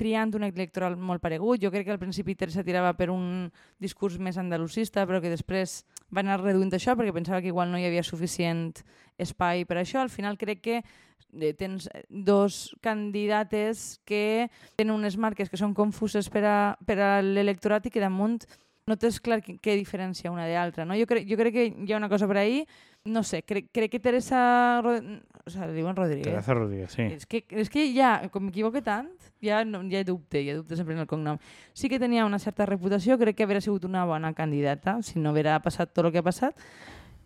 triant 0.00 0.32
un 0.34 0.46
electoral 0.46 0.96
molt 0.96 1.20
paregut. 1.20 1.60
Jo 1.60 1.70
crec 1.70 1.86
que 1.86 1.92
al 1.92 2.00
principi 2.00 2.34
Teresa 2.34 2.64
tirava 2.64 2.94
per 2.96 3.10
un 3.12 3.50
discurs 3.82 4.16
més 4.18 4.38
andalusista, 4.40 5.04
però 5.06 5.20
que 5.20 5.32
després 5.32 5.82
va 6.14 6.22
anar 6.24 6.40
reduint 6.40 6.72
això 6.72 6.96
perquè 6.96 7.12
pensava 7.12 7.42
que 7.44 7.52
igual 7.52 7.70
no 7.70 7.78
hi 7.78 7.84
havia 7.88 8.04
suficient 8.06 8.72
espai 9.18 9.66
per 9.68 9.80
això. 9.82 10.00
Al 10.00 10.12
final 10.12 10.38
crec 10.40 10.62
que 10.64 10.76
eh, 10.80 11.52
tens 11.52 11.90
dos 12.08 12.74
candidates 12.80 14.00
que 14.04 14.48
tenen 14.76 14.96
unes 14.96 15.18
marques 15.20 15.52
que 15.52 15.60
són 15.60 15.74
confuses 15.74 16.30
per 16.32 16.44
a, 16.44 16.58
per 16.86 16.98
a 17.00 17.10
l'electorat 17.20 17.86
i 17.86 17.92
que 17.92 18.00
damunt 18.00 18.40
no 18.86 18.94
tens 18.96 19.18
clar 19.18 19.40
què, 19.42 19.74
diferència 19.74 20.30
una 20.30 20.46
de 20.46 20.54
l'altra. 20.54 20.84
No? 20.86 20.94
Jo, 20.94 21.08
crec, 21.10 21.26
jo 21.28 21.36
crec 21.36 21.54
que 21.54 21.64
hi 21.74 21.92
ha 21.92 21.98
una 21.98 22.08
cosa 22.08 22.28
per 22.30 22.38
ahí, 22.38 22.60
no 23.06 23.22
sé, 23.22 23.42
crec, 23.44 23.70
crec 23.72 23.90
que 23.90 24.00
Teresa... 24.00 24.80
Ro- 24.82 25.00
O 25.46 25.50
sea, 25.50 25.68
li 25.70 25.76
diuen 25.78 25.94
Rodríguez. 25.94 26.26
Teresa 26.26 26.54
Rodríguez, 26.58 26.90
sí. 26.90 27.02
És 27.06 27.22
que, 27.24 27.44
és 27.54 27.68
que 27.70 27.84
ja, 27.94 28.16
com 28.34 28.42
m'equivoque 28.48 28.80
tant, 28.82 29.06
ja, 29.38 29.60
no, 29.62 29.78
ja 29.86 30.00
dubte, 30.02 30.40
ja 30.42 30.56
dubte 30.58 30.74
sempre 30.74 30.96
en 30.96 31.04
el 31.04 31.06
cognom. 31.06 31.38
Sí 31.70 31.86
que 31.88 32.00
tenia 32.02 32.24
una 32.26 32.40
certa 32.42 32.66
reputació, 32.66 33.14
crec 33.16 33.36
que 33.38 33.44
hauria 33.46 33.60
sigut 33.62 33.84
una 33.86 34.02
bona 34.04 34.32
candidata, 34.34 34.96
si 35.06 35.20
no 35.22 35.30
haguera 35.30 35.60
passat 35.62 35.92
tot 35.94 36.08
el 36.08 36.10
que 36.10 36.18
ha 36.18 36.24
passat, 36.26 36.58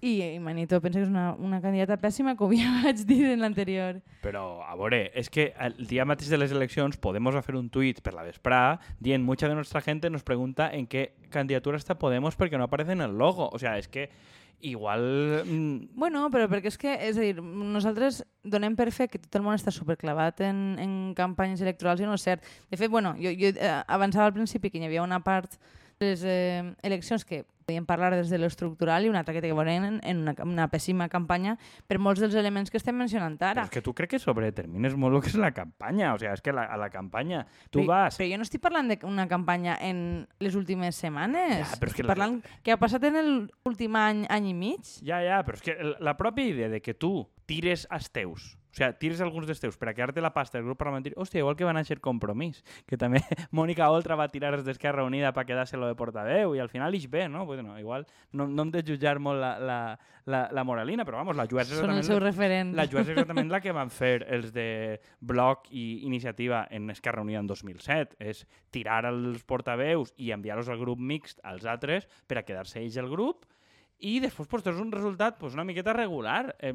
i, 0.04 0.18
i 0.34 0.38
Manito 0.38 0.82
pensa 0.84 0.98
que 0.98 1.06
és 1.06 1.08
una, 1.08 1.30
una 1.40 1.62
candidata 1.64 1.96
pèssima, 1.96 2.34
com 2.36 2.52
ja 2.52 2.68
vaig 2.84 3.00
dir 3.08 3.22
en 3.32 3.40
l'anterior. 3.40 4.02
Però, 4.20 4.60
a 4.68 4.76
veure, 4.76 5.06
és 5.16 5.32
que 5.32 5.54
el 5.56 5.80
dia 5.88 6.04
mateix 6.04 6.28
de 6.28 6.36
les 6.42 6.52
eleccions 6.52 7.00
Podemos 7.00 7.32
va 7.34 7.40
fer 7.40 7.56
un 7.56 7.70
tuit 7.72 8.02
per 8.04 8.12
la 8.12 8.26
vesprada 8.28 8.82
dient 9.00 9.24
mucha 9.24 9.48
de 9.48 9.54
nuestra 9.56 9.80
gente 9.80 10.10
nos 10.10 10.24
pregunta 10.28 10.68
en 10.72 10.86
qué 10.86 11.14
candidatura 11.32 11.80
está 11.80 11.96
Podemos 11.96 12.36
perquè 12.36 12.60
no 12.60 12.64
aparece 12.68 12.92
en 12.92 13.00
el 13.00 13.16
logo. 13.16 13.48
O 13.48 13.58
sea, 13.58 13.78
és 13.80 13.88
que 13.88 14.10
igual... 14.60 15.44
mm, 15.46 15.90
Bueno, 15.94 16.28
però 16.30 16.46
perquè 16.50 16.70
és 16.70 16.78
que, 16.80 16.92
és 17.08 17.18
a 17.18 17.24
dir, 17.24 17.40
nosaltres 17.40 18.22
donem 18.44 18.76
per 18.76 18.90
fet 18.94 19.12
que 19.12 19.20
tot 19.22 19.40
el 19.40 19.44
món 19.46 19.58
està 19.58 19.72
superclavat 19.74 20.40
en, 20.46 20.62
en 20.80 20.94
campanyes 21.18 21.62
electorals 21.64 22.00
i 22.00 22.08
no 22.08 22.16
és 22.18 22.24
cert. 22.26 22.46
De 22.70 22.78
fet, 22.80 22.90
bueno, 22.92 23.14
jo, 23.20 23.32
jo 23.36 23.52
eh, 23.54 23.74
avançava 23.86 24.28
al 24.30 24.36
principi 24.36 24.70
que 24.70 24.80
hi 24.80 24.88
havia 24.88 25.04
una 25.06 25.20
part 25.24 25.58
les 26.00 26.23
eh, 26.25 26.75
eleccions 26.82 27.26
que 27.29 27.44
podíem 27.69 27.85
parlar 27.87 28.14
des 28.17 28.31
de 28.32 28.38
l'estructural 28.41 29.05
i 29.05 29.11
una 29.12 29.20
altra 29.20 29.35
que 29.37 29.43
té 29.44 29.50
que 29.50 29.55
veure 29.55 29.75
en, 29.76 29.99
en 30.02 30.23
una, 30.25 30.32
una 30.43 30.64
pèssima 30.73 31.11
campanya 31.12 31.58
per 31.87 31.99
molts 32.00 32.23
dels 32.25 32.35
elements 32.41 32.73
que 32.73 32.81
estem 32.81 32.97
mencionant 32.97 33.37
Però 33.38 33.50
ara. 33.52 33.64
és 33.69 33.70
que 33.70 33.82
tu 33.85 33.93
crec 33.94 34.14
que 34.17 34.19
sobredetermines 34.19 34.97
molt 34.97 35.19
el 35.19 35.23
que 35.23 35.29
és 35.29 35.37
la 35.38 35.52
campanya. 35.55 36.14
O 36.17 36.19
sigui, 36.19 36.32
és 36.32 36.41
que 36.43 36.55
la, 36.56 36.64
a 36.73 36.79
la 36.81 36.88
campanya 36.91 37.44
tu 37.70 37.82
però, 37.85 37.91
vas... 37.93 38.17
Però 38.19 38.31
jo 38.32 38.38
no 38.41 38.47
estic 38.49 38.64
parlant 38.64 38.88
d'una 38.91 39.29
campanya 39.29 39.76
en 39.87 40.26
les 40.41 40.56
últimes 40.56 40.97
setmanes. 40.97 41.69
Ja, 41.69 41.76
però 41.76 41.93
és 41.93 41.99
que 42.00 42.00
estic 42.00 42.08
la- 42.08 42.14
parlant 42.17 42.41
que 42.64 42.73
ha 42.73 42.81
passat 42.81 43.05
en 43.05 43.20
l'últim 43.44 44.00
any, 44.00 44.25
any 44.32 44.49
i 44.50 44.55
mig. 44.56 44.97
Ja, 45.05 45.20
ja, 45.23 45.44
però 45.44 45.61
és 45.61 45.62
que 45.69 45.76
la 46.00 46.17
pròpia 46.17 46.49
idea 46.49 46.73
de 46.73 46.81
que 46.81 46.97
tu 46.97 47.29
tires 47.47 47.87
als 47.91 48.08
teus, 48.11 48.56
o 48.70 48.76
sigui, 48.76 48.90
tires 49.02 49.20
alguns 49.25 49.49
dels 49.49 49.61
teus 49.62 49.76
per 49.81 49.90
a 49.90 49.94
quedar-te 49.94 50.22
la 50.22 50.32
pasta 50.34 50.58
del 50.58 50.67
grup 50.69 50.78
parlamentari, 50.78 51.17
hòstia, 51.19 51.43
igual 51.43 51.56
que 51.58 51.67
va 51.67 51.75
néixer 51.75 51.99
Compromís, 52.00 52.62
que 52.87 52.99
també 53.00 53.19
Mònica 53.56 53.90
Oltra 53.90 54.17
va 54.19 54.28
tirar 54.31 54.52
els 54.55 54.64
d'Esquerra 54.67 55.05
Unida 55.05 55.32
per 55.34 55.44
quedar-se 55.49 55.81
lo 55.81 55.90
de 55.90 55.99
portaveu, 55.99 56.55
i 56.55 56.62
al 56.62 56.70
final 56.70 56.94
ix 56.94 57.08
bé, 57.11 57.26
no? 57.28 57.44
Bueno, 57.46 57.78
igual 57.78 58.06
no, 58.32 58.46
no 58.46 58.62
hem 58.62 58.72
de 58.75 58.84
jutjar 58.87 59.19
molt 59.19 59.43
la, 59.43 59.52
la, 59.58 59.81
la, 60.31 60.49
la 60.55 60.64
moralina, 60.64 61.05
però 61.05 61.19
vamos, 61.19 61.37
la 61.37 61.49
Juerga 61.50 61.75
és 61.75 61.82
el 61.82 62.05
seu 62.06 62.22
referent. 62.22 62.75
La 62.78 62.87
Juerga 62.87 63.11
és 63.11 63.19
exactament 63.19 63.50
la 63.50 63.62
que 63.64 63.75
van 63.75 63.90
fer 63.90 64.20
els 64.31 64.55
de 64.55 65.00
Bloc 65.20 65.66
i 65.75 66.06
Iniciativa 66.06 66.64
en 66.70 66.90
Esquerra 66.94 67.25
Unida 67.26 67.43
en 67.43 67.50
2007. 67.50 68.19
És 68.23 68.44
tirar 68.70 69.02
els 69.11 69.43
portaveus 69.49 70.14
i 70.16 70.31
enviar-los 70.37 70.70
al 70.70 70.81
grup 70.81 71.00
mixt 71.00 71.43
als 71.43 71.66
altres 71.66 72.06
per 72.31 72.40
a 72.40 72.46
quedar-se 72.46 72.81
ells 72.82 73.00
al 73.00 73.11
grup 73.11 73.49
i 74.00 74.19
després 74.23 74.49
pues, 74.49 74.64
és 74.67 74.81
un 74.81 74.91
resultat 74.93 75.38
pues, 75.38 75.55
una 75.55 75.64
miqueta 75.64 75.93
regular, 75.97 76.55
eh, 76.58 76.73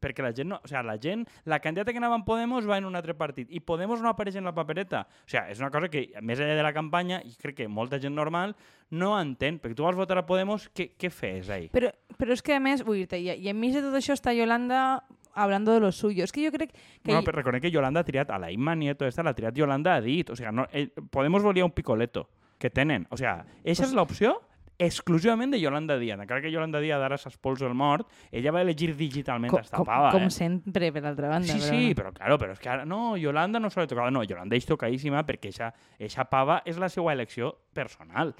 perquè 0.00 0.24
la 0.24 0.32
gent, 0.34 0.50
no, 0.50 0.60
o 0.62 0.68
sea, 0.68 0.82
la 0.82 0.96
gent, 0.98 1.24
la 1.44 1.60
candidata 1.60 1.92
que 1.92 2.00
anava 2.02 2.18
en 2.18 2.24
Podemos 2.24 2.68
va 2.68 2.78
en 2.78 2.88
un 2.88 2.96
altre 2.96 3.14
partit 3.14 3.50
i 3.50 3.60
Podemos 3.60 4.02
no 4.02 4.10
apareix 4.10 4.36
en 4.36 4.48
la 4.48 4.54
papereta. 4.54 5.06
O 5.24 5.30
sea, 5.30 5.46
és 5.50 5.60
una 5.62 5.70
cosa 5.74 5.90
que, 5.90 6.06
més 6.22 6.40
enllà 6.40 6.58
de 6.58 6.66
la 6.66 6.74
campanya, 6.76 7.20
i 7.24 7.34
crec 7.40 7.62
que 7.62 7.68
molta 7.68 8.00
gent 8.02 8.14
normal 8.14 8.56
no 8.90 9.14
entén, 9.18 9.58
perquè 9.62 9.78
tu 9.78 9.86
vas 9.86 9.98
votar 9.98 10.18
a 10.18 10.26
Podemos, 10.26 10.68
què, 10.74 10.92
què 10.98 11.10
fes 11.10 11.50
ahí? 11.50 11.68
Però, 11.74 11.92
però 12.18 12.34
és 12.34 12.42
que, 12.44 12.56
a 12.56 12.62
més, 12.62 12.84
vull 12.86 13.02
dir-te, 13.02 13.20
i, 13.20 13.30
i 13.34 13.52
enmig 13.52 13.76
de 13.76 13.84
tot 13.84 13.98
això 13.98 14.16
està 14.16 14.34
Yolanda 14.34 15.04
hablando 15.34 15.74
de 15.74 15.80
lo 15.80 15.90
suyo. 15.92 16.24
És 16.24 16.32
que 16.32 16.44
jo 16.44 16.52
crec 16.54 16.72
que... 16.72 17.10
Bueno, 17.10 17.24
però 17.26 17.40
reconec 17.40 17.66
que 17.66 17.74
Yolanda 17.74 18.04
ha 18.04 18.06
triat, 18.06 18.30
a 18.30 18.38
la 18.38 18.52
Imma 18.54 18.76
Nieto 18.78 19.06
esta 19.06 19.24
l'ha 19.26 19.34
triat 19.34 19.56
Yolanda 19.58 19.96
ha 19.96 20.02
dit, 20.02 20.30
o 20.30 20.36
sea, 20.38 20.52
no, 20.52 20.66
eh, 20.72 20.88
Podemos 21.10 21.42
volia 21.42 21.66
un 21.66 21.74
picoleto, 21.74 22.28
que 22.58 22.70
tenen, 22.70 23.06
o 23.10 23.16
sea, 23.18 23.42
eixa 23.64 23.84
és 23.84 23.92
l'opció 23.92 24.38
exclusivament 24.78 25.52
de 25.52 25.60
Yolanda 25.60 25.98
Díaz. 25.98 26.18
Encara 26.20 26.42
que 26.42 26.50
Yolanda 26.52 26.80
Díaz 26.82 27.02
ara 27.02 27.18
s'espolsa 27.20 27.66
el 27.68 27.74
mort, 27.78 28.08
ella 28.32 28.52
va 28.54 28.62
elegir 28.64 28.94
digitalment 28.98 29.52
com, 29.52 29.62
esta 29.62 29.78
com, 29.78 29.86
pava, 29.88 30.10
com 30.14 30.26
eh? 30.26 30.32
sempre, 30.34 30.90
per 30.94 31.04
l'altra 31.04 31.30
banda. 31.30 31.52
Sí, 31.52 31.60
però 31.60 31.70
sí, 31.70 31.94
però 31.94 32.12
claro, 32.16 32.38
però 32.40 32.56
és 32.56 32.62
que 32.62 32.72
ara, 32.72 32.88
no, 32.88 33.14
Yolanda 33.20 33.62
no 33.62 33.70
se 33.70 33.80
l'ha 33.80 33.88
tocat, 33.90 34.10
no, 34.14 34.24
Yolanda 34.26 34.58
és 34.58 34.66
tocadíssima 34.68 35.22
perquè 35.28 35.52
eixa, 35.52 35.70
eixa 35.98 36.26
pava 36.30 36.60
és 36.66 36.80
la 36.82 36.90
seva 36.92 37.14
elecció 37.14 37.54
personal. 37.76 38.34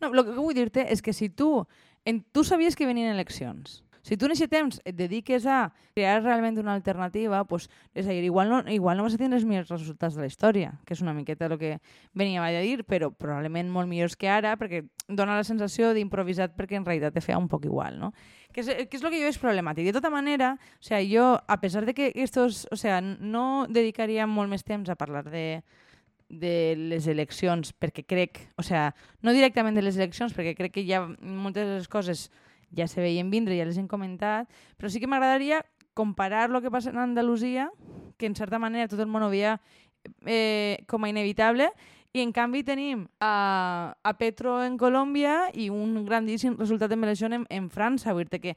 No, 0.00 0.10
el 0.10 0.22
que 0.24 0.36
vull 0.36 0.56
dir-te 0.56 0.86
és 0.92 1.02
que 1.04 1.14
si 1.16 1.30
tu, 1.30 1.64
en, 2.04 2.20
tu 2.34 2.44
sabies 2.44 2.76
que 2.76 2.88
venien 2.88 3.12
eleccions, 3.14 3.82
si 4.04 4.18
tu 4.20 4.28
en 4.28 4.34
aquest 4.34 4.52
temps 4.52 4.80
et 4.84 4.94
dediques 4.94 5.46
a 5.48 5.72
crear 5.96 6.18
realment 6.20 6.58
una 6.60 6.74
alternativa, 6.76 7.40
pues, 7.48 7.70
és 7.96 8.04
a 8.04 8.12
dir, 8.12 8.20
igual 8.28 8.50
no, 8.52 8.58
igual 8.68 8.98
no 8.98 9.06
vas 9.06 9.14
a 9.16 9.18
tenir 9.18 9.38
els 9.38 9.46
millors 9.48 9.70
resultats 9.72 10.18
de 10.18 10.20
la 10.20 10.28
història, 10.28 10.74
que 10.84 10.92
és 10.92 11.00
una 11.00 11.14
miqueta 11.16 11.48
el 11.48 11.56
que 11.56 11.78
venia 12.12 12.44
a 12.44 12.60
dir, 12.60 12.84
però 12.84 13.08
probablement 13.16 13.70
molt 13.72 13.88
millors 13.88 14.14
que 14.20 14.28
ara, 14.28 14.58
perquè 14.60 14.82
dona 15.08 15.38
la 15.38 15.46
sensació 15.48 15.94
d'improvisat 15.96 16.52
perquè 16.52 16.76
en 16.76 16.84
realitat 16.84 17.16
te 17.16 17.24
feia 17.24 17.40
un 17.40 17.48
poc 17.48 17.64
igual, 17.64 17.96
no? 17.98 18.12
Que 18.52 18.60
és, 18.60 18.68
que 18.90 19.00
és 19.00 19.02
el 19.02 19.08
que 19.08 19.22
jo 19.22 19.24
veig 19.24 19.40
problemàtic. 19.40 19.88
De 19.88 19.96
tota 19.96 20.12
manera, 20.12 20.52
o 20.60 20.84
sea, 20.84 21.00
jo, 21.00 21.40
a 21.48 21.60
pesar 21.64 21.88
de 21.88 21.94
que 21.96 22.12
estos, 22.14 22.68
o 22.70 22.76
sea, 22.76 23.00
no 23.00 23.64
dedicaria 23.72 24.28
molt 24.28 24.52
més 24.52 24.68
temps 24.68 24.92
a 24.92 25.00
parlar 25.00 25.24
de, 25.32 25.64
de 26.28 26.74
les 26.76 27.08
eleccions, 27.08 27.72
perquè 27.72 28.04
crec, 28.04 28.44
o 28.60 28.62
sea, 28.62 28.92
no 29.24 29.32
directament 29.32 29.80
de 29.80 29.88
les 29.88 29.96
eleccions, 29.96 30.36
perquè 30.36 30.52
crec 30.60 30.76
que 30.76 30.84
ja 30.84 31.06
moltes 31.08 31.64
de 31.64 31.78
les 31.80 31.88
coses 31.88 32.28
ja 32.76 32.88
se 32.90 33.02
veien 33.02 33.30
vindre, 33.30 33.56
ja 33.58 33.66
les 33.68 33.78
hem 33.80 33.88
comentat, 33.90 34.50
però 34.78 34.90
sí 34.90 35.00
que 35.00 35.10
m'agradaria 35.10 35.62
comparar 35.94 36.50
el 36.50 36.60
que 36.62 36.72
passa 36.74 36.90
en 36.90 36.98
Andalusia, 36.98 37.70
que 38.18 38.26
en 38.26 38.34
certa 38.34 38.58
manera 38.58 38.88
tot 38.88 39.00
el 39.00 39.10
món 39.10 39.22
ho 39.22 39.30
veia 39.30 39.60
eh, 40.26 40.82
com 40.90 41.04
a 41.04 41.10
inevitable, 41.10 41.70
i 42.14 42.22
en 42.22 42.30
canvi 42.30 42.62
tenim 42.62 43.08
a, 43.18 43.94
a 43.98 44.12
Petro 44.18 44.60
en 44.62 44.78
Colòmbia 44.78 45.50
i 45.54 45.66
un 45.70 46.04
grandíssim 46.06 46.54
resultat 46.58 46.92
en 46.94 47.02
eleccions 47.02 47.34
en, 47.40 47.46
en 47.50 47.70
França. 47.74 48.14
Vull 48.14 48.30
dir 48.30 48.42
que 48.42 48.54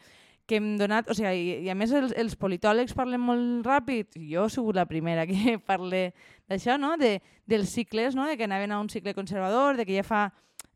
que 0.47 0.55
hem 0.55 0.77
donat, 0.79 1.09
o 1.11 1.13
sigui, 1.13 1.35
i, 1.35 1.55
i 1.67 1.69
a 1.69 1.75
més 1.75 1.91
els, 1.91 2.13
els 2.15 2.37
politòlegs 2.39 2.95
parlen 2.95 3.19
molt 3.21 3.67
ràpid, 3.67 4.15
jo 4.31 4.45
he 4.47 4.53
sigut 4.53 4.79
la 4.79 4.87
primera 4.87 5.27
que 5.27 5.57
parle 5.69 6.13
d'això, 6.47 6.77
no? 6.79 6.95
de, 6.97 7.17
dels 7.45 7.73
cicles, 7.75 8.15
no? 8.15 8.25
de 8.25 8.37
que 8.39 8.47
anaven 8.47 8.71
a 8.71 8.79
un 8.79 8.87
cicle 8.89 9.13
conservador, 9.13 9.75
de 9.75 9.85
que 9.85 9.97
ja 9.99 10.07
fa 10.07 10.21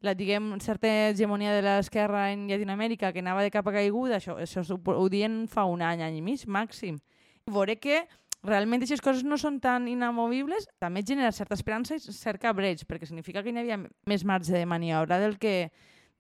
la, 0.01 0.15
diguem, 0.17 0.55
certa 0.60 0.89
hegemonia 1.10 1.53
de 1.53 1.62
l'esquerra 1.65 2.31
en 2.34 2.48
Llatinoamèrica 2.50 3.12
que 3.13 3.22
anava 3.22 3.43
de 3.46 3.51
cap 3.53 3.67
a 3.70 3.75
caiguda, 3.75 4.17
això, 4.17 4.38
això 4.41 4.63
ho, 4.65 4.79
ho 4.98 5.05
dient 5.13 5.46
fa 5.50 5.67
un 5.70 5.84
any, 5.86 6.01
any 6.01 6.17
i 6.17 6.24
mig, 6.25 6.48
màxim. 6.50 6.98
I 7.46 7.53
veure 7.53 7.77
que 7.77 8.01
realment 8.41 8.81
aquestes 8.81 9.03
coses 9.05 9.24
no 9.24 9.38
són 9.38 9.60
tan 9.62 9.86
inamovibles, 9.88 10.65
també 10.81 11.03
genera 11.05 11.31
certa 11.36 11.58
esperança 11.58 11.96
i 11.98 12.01
cert 12.01 12.41
cabreig, 12.41 12.86
perquè 12.89 13.05
significa 13.05 13.43
que 13.46 13.53
hi 13.53 13.62
havia 13.62 13.77
més 14.10 14.25
marge 14.25 14.53
de 14.55 14.65
maniobra 14.65 15.20
del 15.22 15.38
que, 15.38 15.70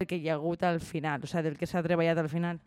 que 0.05 0.17
hi 0.17 0.29
ha 0.29 0.37
hagut 0.37 0.63
al 0.63 0.79
final, 0.79 1.25
o 1.25 1.29
sigui, 1.29 1.49
del 1.49 1.57
que 1.57 1.69
s'ha 1.69 1.81
treballat 1.81 2.21
al 2.21 2.29
final. 2.29 2.61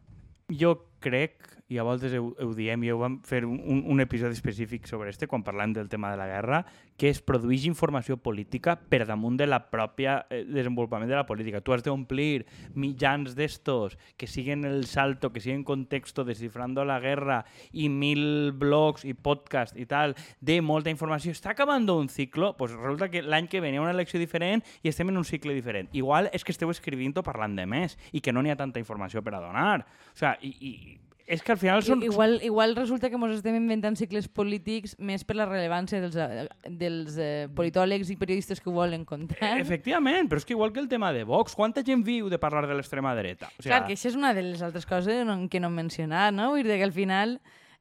Jo 0.50 0.74
crec, 1.04 1.36
i 1.68 1.78
a 1.80 1.84
voltes 1.84 2.12
ho, 2.18 2.34
ho 2.36 2.50
diem, 2.56 2.82
i 2.84 2.90
ho 2.92 2.98
vam 3.00 3.18
fer 3.24 3.42
un, 3.48 3.82
un 3.88 4.00
episodi 4.02 4.36
específic 4.36 4.86
sobre 4.86 5.08
este, 5.10 5.26
quan 5.26 5.42
parlem 5.44 5.72
del 5.72 5.88
tema 5.88 6.10
de 6.12 6.18
la 6.20 6.26
guerra, 6.28 6.64
que 7.00 7.08
es 7.08 7.22
produeix 7.24 7.64
informació 7.66 8.18
política 8.20 8.76
per 8.76 9.02
damunt 9.08 9.38
de 9.40 9.48
la 9.48 9.62
pròpia 9.72 10.18
eh, 10.28 10.42
desenvolupament 10.44 11.10
de 11.10 11.16
la 11.16 11.24
política. 11.26 11.62
Tu 11.64 11.72
has 11.72 11.84
d'omplir 11.86 12.44
mitjans 12.76 13.32
d'estos 13.34 13.96
que 14.20 14.28
siguen 14.28 14.64
el 14.68 14.84
salto, 14.86 15.32
que 15.32 15.40
siguen 15.40 15.64
contexto, 15.64 16.24
descifrando 16.24 16.84
la 16.84 17.00
guerra, 17.00 17.42
i 17.72 17.88
mil 17.88 18.52
blogs 18.52 19.06
i 19.08 19.14
podcast 19.14 19.78
i 19.80 19.88
tal, 19.88 20.14
de 20.40 20.60
molta 20.60 20.92
informació. 20.92 21.32
Està 21.32 21.54
acabant 21.54 21.88
un 21.94 22.08
ciclo, 22.08 22.54
pues 22.58 22.76
resulta 22.76 23.10
que 23.10 23.24
l'any 23.24 23.48
que 23.48 23.60
ve 23.60 23.72
hi 23.72 23.80
ha 23.80 23.82
una 23.82 23.94
elecció 23.96 24.20
diferent 24.20 24.62
i 24.82 24.92
estem 24.92 25.08
en 25.10 25.18
un 25.18 25.24
cicle 25.24 25.56
diferent. 25.56 25.88
Igual 25.92 26.30
és 26.32 26.44
que 26.44 26.52
esteu 26.52 26.70
escrivint 26.70 27.16
o 27.18 27.24
parlant 27.26 27.56
de 27.56 27.66
més 27.66 27.98
i 28.12 28.20
que 28.20 28.32
no 28.32 28.42
n'hi 28.42 28.52
ha 28.52 28.60
tanta 28.60 28.80
informació 28.82 29.22
per 29.24 29.34
a 29.34 29.42
donar. 29.42 29.80
O 30.12 30.18
sea, 30.18 30.36
i, 30.42 30.54
i 30.60 30.93
és 31.26 31.42
que 31.42 31.52
al 31.54 31.58
final 31.58 31.82
són... 31.84 32.02
Igual, 32.04 32.38
igual 32.44 32.74
resulta 32.76 33.08
que 33.08 33.16
ens 33.16 33.38
estem 33.38 33.56
inventant 33.56 33.96
cicles 33.96 34.28
polítics 34.28 34.94
més 34.98 35.24
per 35.24 35.38
la 35.38 35.46
rellevància 35.48 36.02
dels, 36.02 36.16
eh, 36.20 36.44
dels 36.68 37.16
eh, 37.16 37.46
politòlegs 37.56 38.10
i 38.12 38.18
periodistes 38.20 38.60
que 38.60 38.68
ho 38.68 38.74
volen 38.76 39.06
contar. 39.08 39.54
Efectivament, 39.62 40.28
però 40.28 40.42
és 40.42 40.44
que 40.44 40.52
igual 40.56 40.74
que 40.74 40.82
el 40.84 40.88
tema 40.90 41.12
de 41.16 41.24
Vox, 41.24 41.56
quanta 41.56 41.84
gent 41.86 42.04
viu 42.04 42.28
de 42.28 42.40
parlar 42.40 42.66
de 42.68 42.76
l'extrema 42.76 43.14
dreta? 43.16 43.48
O 43.54 43.62
sigui, 43.62 43.72
Clar, 43.72 43.84
que 43.88 43.96
això 43.96 44.10
és 44.12 44.18
una 44.20 44.34
de 44.36 44.44
les 44.50 44.64
altres 44.64 44.84
coses 44.86 45.24
que 45.50 45.62
no 45.62 45.72
hem 45.72 45.80
mencionat, 45.80 46.34
no? 46.36 46.50
Vull 46.52 46.66
dir 46.66 46.76
que 46.76 46.90
al 46.90 46.96
final 46.96 47.38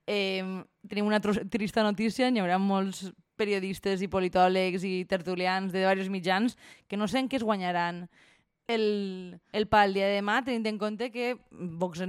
eh, 0.07 0.43
tenim 0.87 1.11
una 1.11 1.19
trista 1.19 1.83
notícia, 1.83 2.31
hi 2.31 2.39
haurà 2.39 2.59
molts 2.61 3.09
periodistes 3.35 4.03
i 4.05 4.11
politòlegs 4.11 4.85
i 4.87 5.01
tertulians 5.09 5.73
de 5.73 5.81
diversos 5.81 6.11
mitjans 6.13 6.55
que 6.87 6.99
no 6.99 7.09
sé 7.09 7.19
en 7.19 7.27
què 7.27 7.39
es 7.39 7.43
guanyaran 7.43 8.05
el, 8.67 9.41
el 9.51 9.67
pa 9.67 9.83
el 9.87 9.93
dia 9.97 10.07
de 10.07 10.19
demà, 10.19 10.41
tenint 10.45 10.67
en 10.71 10.79
compte 10.81 11.11
que 11.11 11.35
Vox 11.51 12.03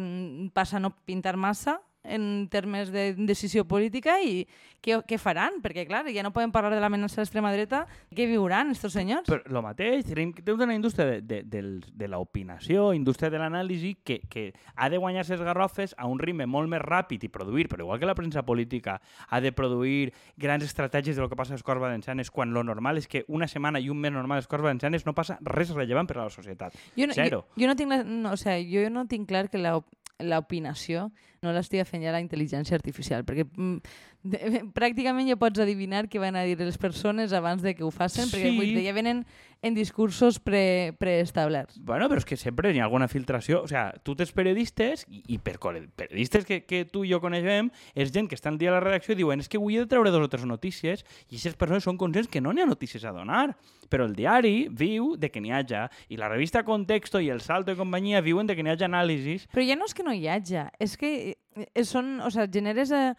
passa 0.54 0.78
a 0.78 0.84
no 0.84 0.94
pintar 1.06 1.36
massa 1.36 1.80
en 2.04 2.48
termes 2.52 2.92
de 2.92 3.14
decisió 3.16 3.64
política 3.64 4.20
i 4.22 4.44
què, 4.84 4.98
què 5.08 5.16
faran? 5.18 5.58
Perquè, 5.64 5.86
clar, 5.88 6.04
ja 6.12 6.22
no 6.22 6.32
podem 6.34 6.52
parlar 6.52 6.74
de 6.74 6.80
l'amenaça 6.82 7.16
de 7.16 7.24
l'extrema 7.24 7.52
dreta. 7.54 7.84
Què 8.14 8.26
viuran, 8.28 8.74
estos 8.74 8.92
senyors? 8.92 9.24
Però 9.30 9.40
el 9.40 9.62
mateix, 9.64 10.04
tenim, 10.10 10.34
tenim 10.36 10.66
una 10.66 10.76
indústria 10.76 11.06
de, 11.08 11.22
de, 11.24 11.40
de, 11.48 11.62
de 11.88 12.08
l'opinació, 12.12 12.90
indústria 12.92 13.32
de 13.32 13.40
l'anàlisi, 13.40 13.94
que, 14.04 14.20
que 14.28 14.50
ha 14.76 14.90
de 14.92 15.00
guanyar 15.00 15.24
les 15.24 15.40
garrofes 15.40 15.96
a 15.96 16.06
un 16.10 16.20
ritme 16.20 16.46
molt 16.46 16.68
més 16.68 16.84
ràpid 16.84 17.24
i 17.24 17.32
produir, 17.32 17.66
però 17.72 17.86
igual 17.86 18.02
que 18.02 18.10
la 18.10 18.16
premsa 18.18 18.44
política 18.44 19.00
ha 19.28 19.40
de 19.40 19.54
produir 19.56 20.12
grans 20.36 20.64
estratègies 20.68 21.16
de 21.16 21.24
lo 21.24 21.30
que 21.32 21.40
passa 21.40 21.54
a 21.54 21.56
les 21.56 21.64
Corts 21.64 21.80
Valencianes, 21.80 22.30
quan 22.30 22.52
lo 22.52 22.62
normal 22.62 23.00
és 23.00 23.08
que 23.08 23.24
una 23.28 23.48
setmana 23.48 23.80
i 23.80 23.88
un 23.88 24.00
mes 24.00 24.12
normal 24.12 24.42
a 24.42 24.44
les 24.44 24.50
Corts 24.52 24.68
Valencianes 24.68 25.08
no 25.08 25.16
passa 25.16 25.38
res 25.40 25.72
rellevant 25.72 26.10
per 26.10 26.20
a 26.20 26.26
la 26.28 26.34
societat. 26.34 26.76
Jo 26.98 27.08
no, 27.08 27.16
Zero. 27.16 27.44
Jo, 27.54 27.64
jo 27.64 27.72
no 27.72 27.76
tinc 27.78 27.94
la, 27.94 28.02
no, 28.04 28.34
o 28.36 28.40
sea, 28.40 28.58
jo 28.60 28.88
no 28.92 29.08
tinc 29.08 29.28
clar 29.30 29.48
que 29.48 29.62
la 29.62 29.78
l'opinació 30.22 31.08
no 31.42 31.52
l'estigui 31.52 31.84
fent 31.88 32.04
ja 32.04 32.12
la 32.14 32.22
intel·ligència 32.22 32.76
artificial, 32.78 33.24
perquè 33.26 33.46
mm, 33.46 33.94
pràcticament 34.78 35.28
ja 35.28 35.36
pots 35.40 35.60
adivinar 35.60 36.06
què 36.08 36.20
van 36.22 36.36
a 36.36 36.44
dir 36.46 36.56
les 36.60 36.78
persones 36.80 37.32
abans 37.36 37.62
de 37.62 37.74
que 37.76 37.84
ho 37.84 37.90
facin, 37.92 38.26
sí. 38.28 38.36
perquè 38.36 38.52
vull 38.56 38.70
dir, 38.72 38.84
ja 38.86 38.94
venen 38.96 39.24
en 39.64 39.72
discursos 39.72 40.38
pre, 40.44 40.92
preestablerts. 41.00 41.78
Bueno, 41.80 42.04
però 42.10 42.20
és 42.20 42.26
que 42.28 42.36
sempre 42.36 42.68
hi 42.72 42.80
ha 42.80 42.84
alguna 42.84 43.08
filtració. 43.08 43.62
O 43.64 43.68
sea, 43.68 43.86
tu 44.04 44.12
tens 44.16 44.32
periodistes, 44.36 45.06
i, 45.08 45.22
i 45.32 45.38
per 45.40 45.56
periodistes 45.56 46.44
que, 46.44 46.62
que 46.68 46.82
tu 46.84 47.04
i 47.04 47.12
jo 47.12 47.20
coneixem, 47.22 47.70
és 47.96 48.12
gent 48.12 48.28
que 48.28 48.36
està 48.36 48.52
al 48.52 48.58
dia 48.60 48.72
a 48.72 48.76
la 48.76 48.82
redacció 48.84 49.14
i 49.14 49.20
diuen 49.22 49.40
és 49.40 49.48
que 49.48 49.60
avui 49.60 49.78
he 49.78 49.84
de 49.84 49.88
treure 49.88 50.12
dos 50.12 50.26
o 50.26 50.28
tres 50.28 50.44
notícies 50.44 51.04
i 51.30 51.38
aquestes 51.38 51.56
persones 51.60 51.88
són 51.88 51.96
conscients 52.00 52.28
que 52.28 52.42
no 52.44 52.52
n'hi 52.52 52.64
ha 52.64 52.68
notícies 52.68 53.04
a 53.08 53.14
donar. 53.16 53.54
Però 53.88 54.04
el 54.04 54.12
diari 54.16 54.68
viu 54.68 55.14
de 55.20 55.30
que 55.32 55.40
n'hi 55.40 55.52
hagi, 55.52 55.86
i 56.12 56.20
la 56.20 56.28
revista 56.28 56.64
Contexto 56.64 57.20
i 57.20 57.30
el 57.32 57.40
Salto 57.40 57.72
de 57.72 57.78
companyia 57.80 58.20
viuen 58.24 58.48
de 58.48 58.56
que 58.56 58.64
n'hi 58.64 58.74
hagi 58.74 58.84
anàlisis. 58.84 59.48
Però 59.52 59.64
ja 59.64 59.80
no 59.80 59.88
és 59.88 59.96
que 59.96 60.04
no 60.04 60.12
hi 60.12 60.28
hagi, 60.28 60.60
és 60.76 60.98
que 61.00 61.14
eh, 61.32 61.84
són, 61.84 62.18
o 62.20 62.28
sea, 62.32 62.48
generes... 62.52 62.92
Eh, 62.92 63.14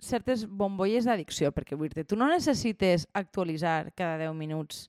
certes 0.00 0.46
bombolles 0.46 1.04
d'addicció, 1.04 1.52
perquè 1.52 1.76
vull 1.76 1.92
dir 1.92 2.06
tu 2.08 2.16
no 2.16 2.28
necessites 2.30 3.06
actualitzar 3.12 3.92
cada 3.94 4.18
10 4.18 4.34
minuts 4.34 4.88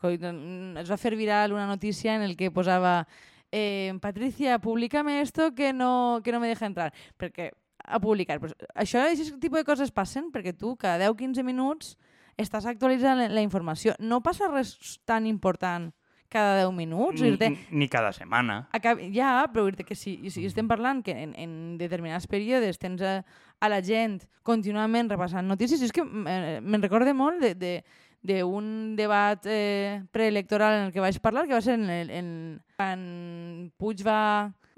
es 0.00 0.88
va 0.90 0.96
fer 0.96 1.12
viral 1.16 1.52
una 1.52 1.66
notícia 1.66 2.14
en 2.14 2.22
el 2.22 2.36
que 2.36 2.50
posava 2.50 3.06
eh, 3.52 3.92
Patricia, 4.00 4.58
publicame 4.58 5.20
esto 5.20 5.54
que 5.54 5.72
no, 5.72 6.20
que 6.24 6.32
no 6.32 6.40
me 6.40 6.48
deja 6.48 6.66
entrar. 6.66 6.92
Perquè 7.18 7.50
a 7.84 7.98
publicar. 8.00 8.38
Pues, 8.40 8.54
això, 8.74 9.02
aquest 9.02 9.36
tipus 9.40 9.60
de 9.60 9.66
coses 9.66 9.90
passen 9.90 10.30
perquè 10.32 10.54
tu 10.56 10.76
cada 10.76 11.10
10-15 11.10 11.44
minuts 11.44 11.96
estàs 12.40 12.66
actualitzant 12.66 13.26
la 13.28 13.42
informació. 13.42 13.94
No 13.98 14.22
passa 14.22 14.48
res 14.48 15.00
tan 15.04 15.26
important 15.26 15.90
cada 16.30 16.62
10 16.62 16.72
minuts. 16.72 17.20
Ni, 17.20 17.36
ni 17.70 17.88
cada 17.90 18.12
setmana. 18.16 18.62
Acab 18.72 19.02
ja, 19.12 19.42
però 19.52 19.66
dir 19.68 19.84
que 19.84 19.98
si, 19.98 20.16
si 20.30 20.46
estem 20.46 20.68
parlant 20.70 21.02
que 21.04 21.12
en, 21.12 21.34
en 21.34 21.56
determinats 21.80 22.30
períodes 22.30 22.78
tens 22.78 23.02
a, 23.02 23.18
a 23.60 23.68
la 23.68 23.82
gent 23.84 24.20
contínuament 24.46 25.10
repassant 25.10 25.50
notícies, 25.50 25.82
és 25.82 25.92
que 25.92 26.06
eh, 26.06 26.60
me'n 26.62 26.86
recorde 26.86 27.12
molt 27.16 27.42
de, 27.42 27.52
de, 27.58 27.74
d'un 28.22 28.94
debat 28.96 29.44
eh, 29.50 30.02
preelectoral 30.12 30.78
en 30.78 30.86
el 30.88 30.94
que 30.94 31.02
vaig 31.02 31.18
parlar, 31.20 31.46
que 31.48 31.56
va 31.56 31.64
ser 31.64 31.76
en, 31.80 31.90
el, 31.90 32.10
en, 32.14 32.30
quan 32.78 33.04
Puig 33.80 34.06
va 34.06 34.22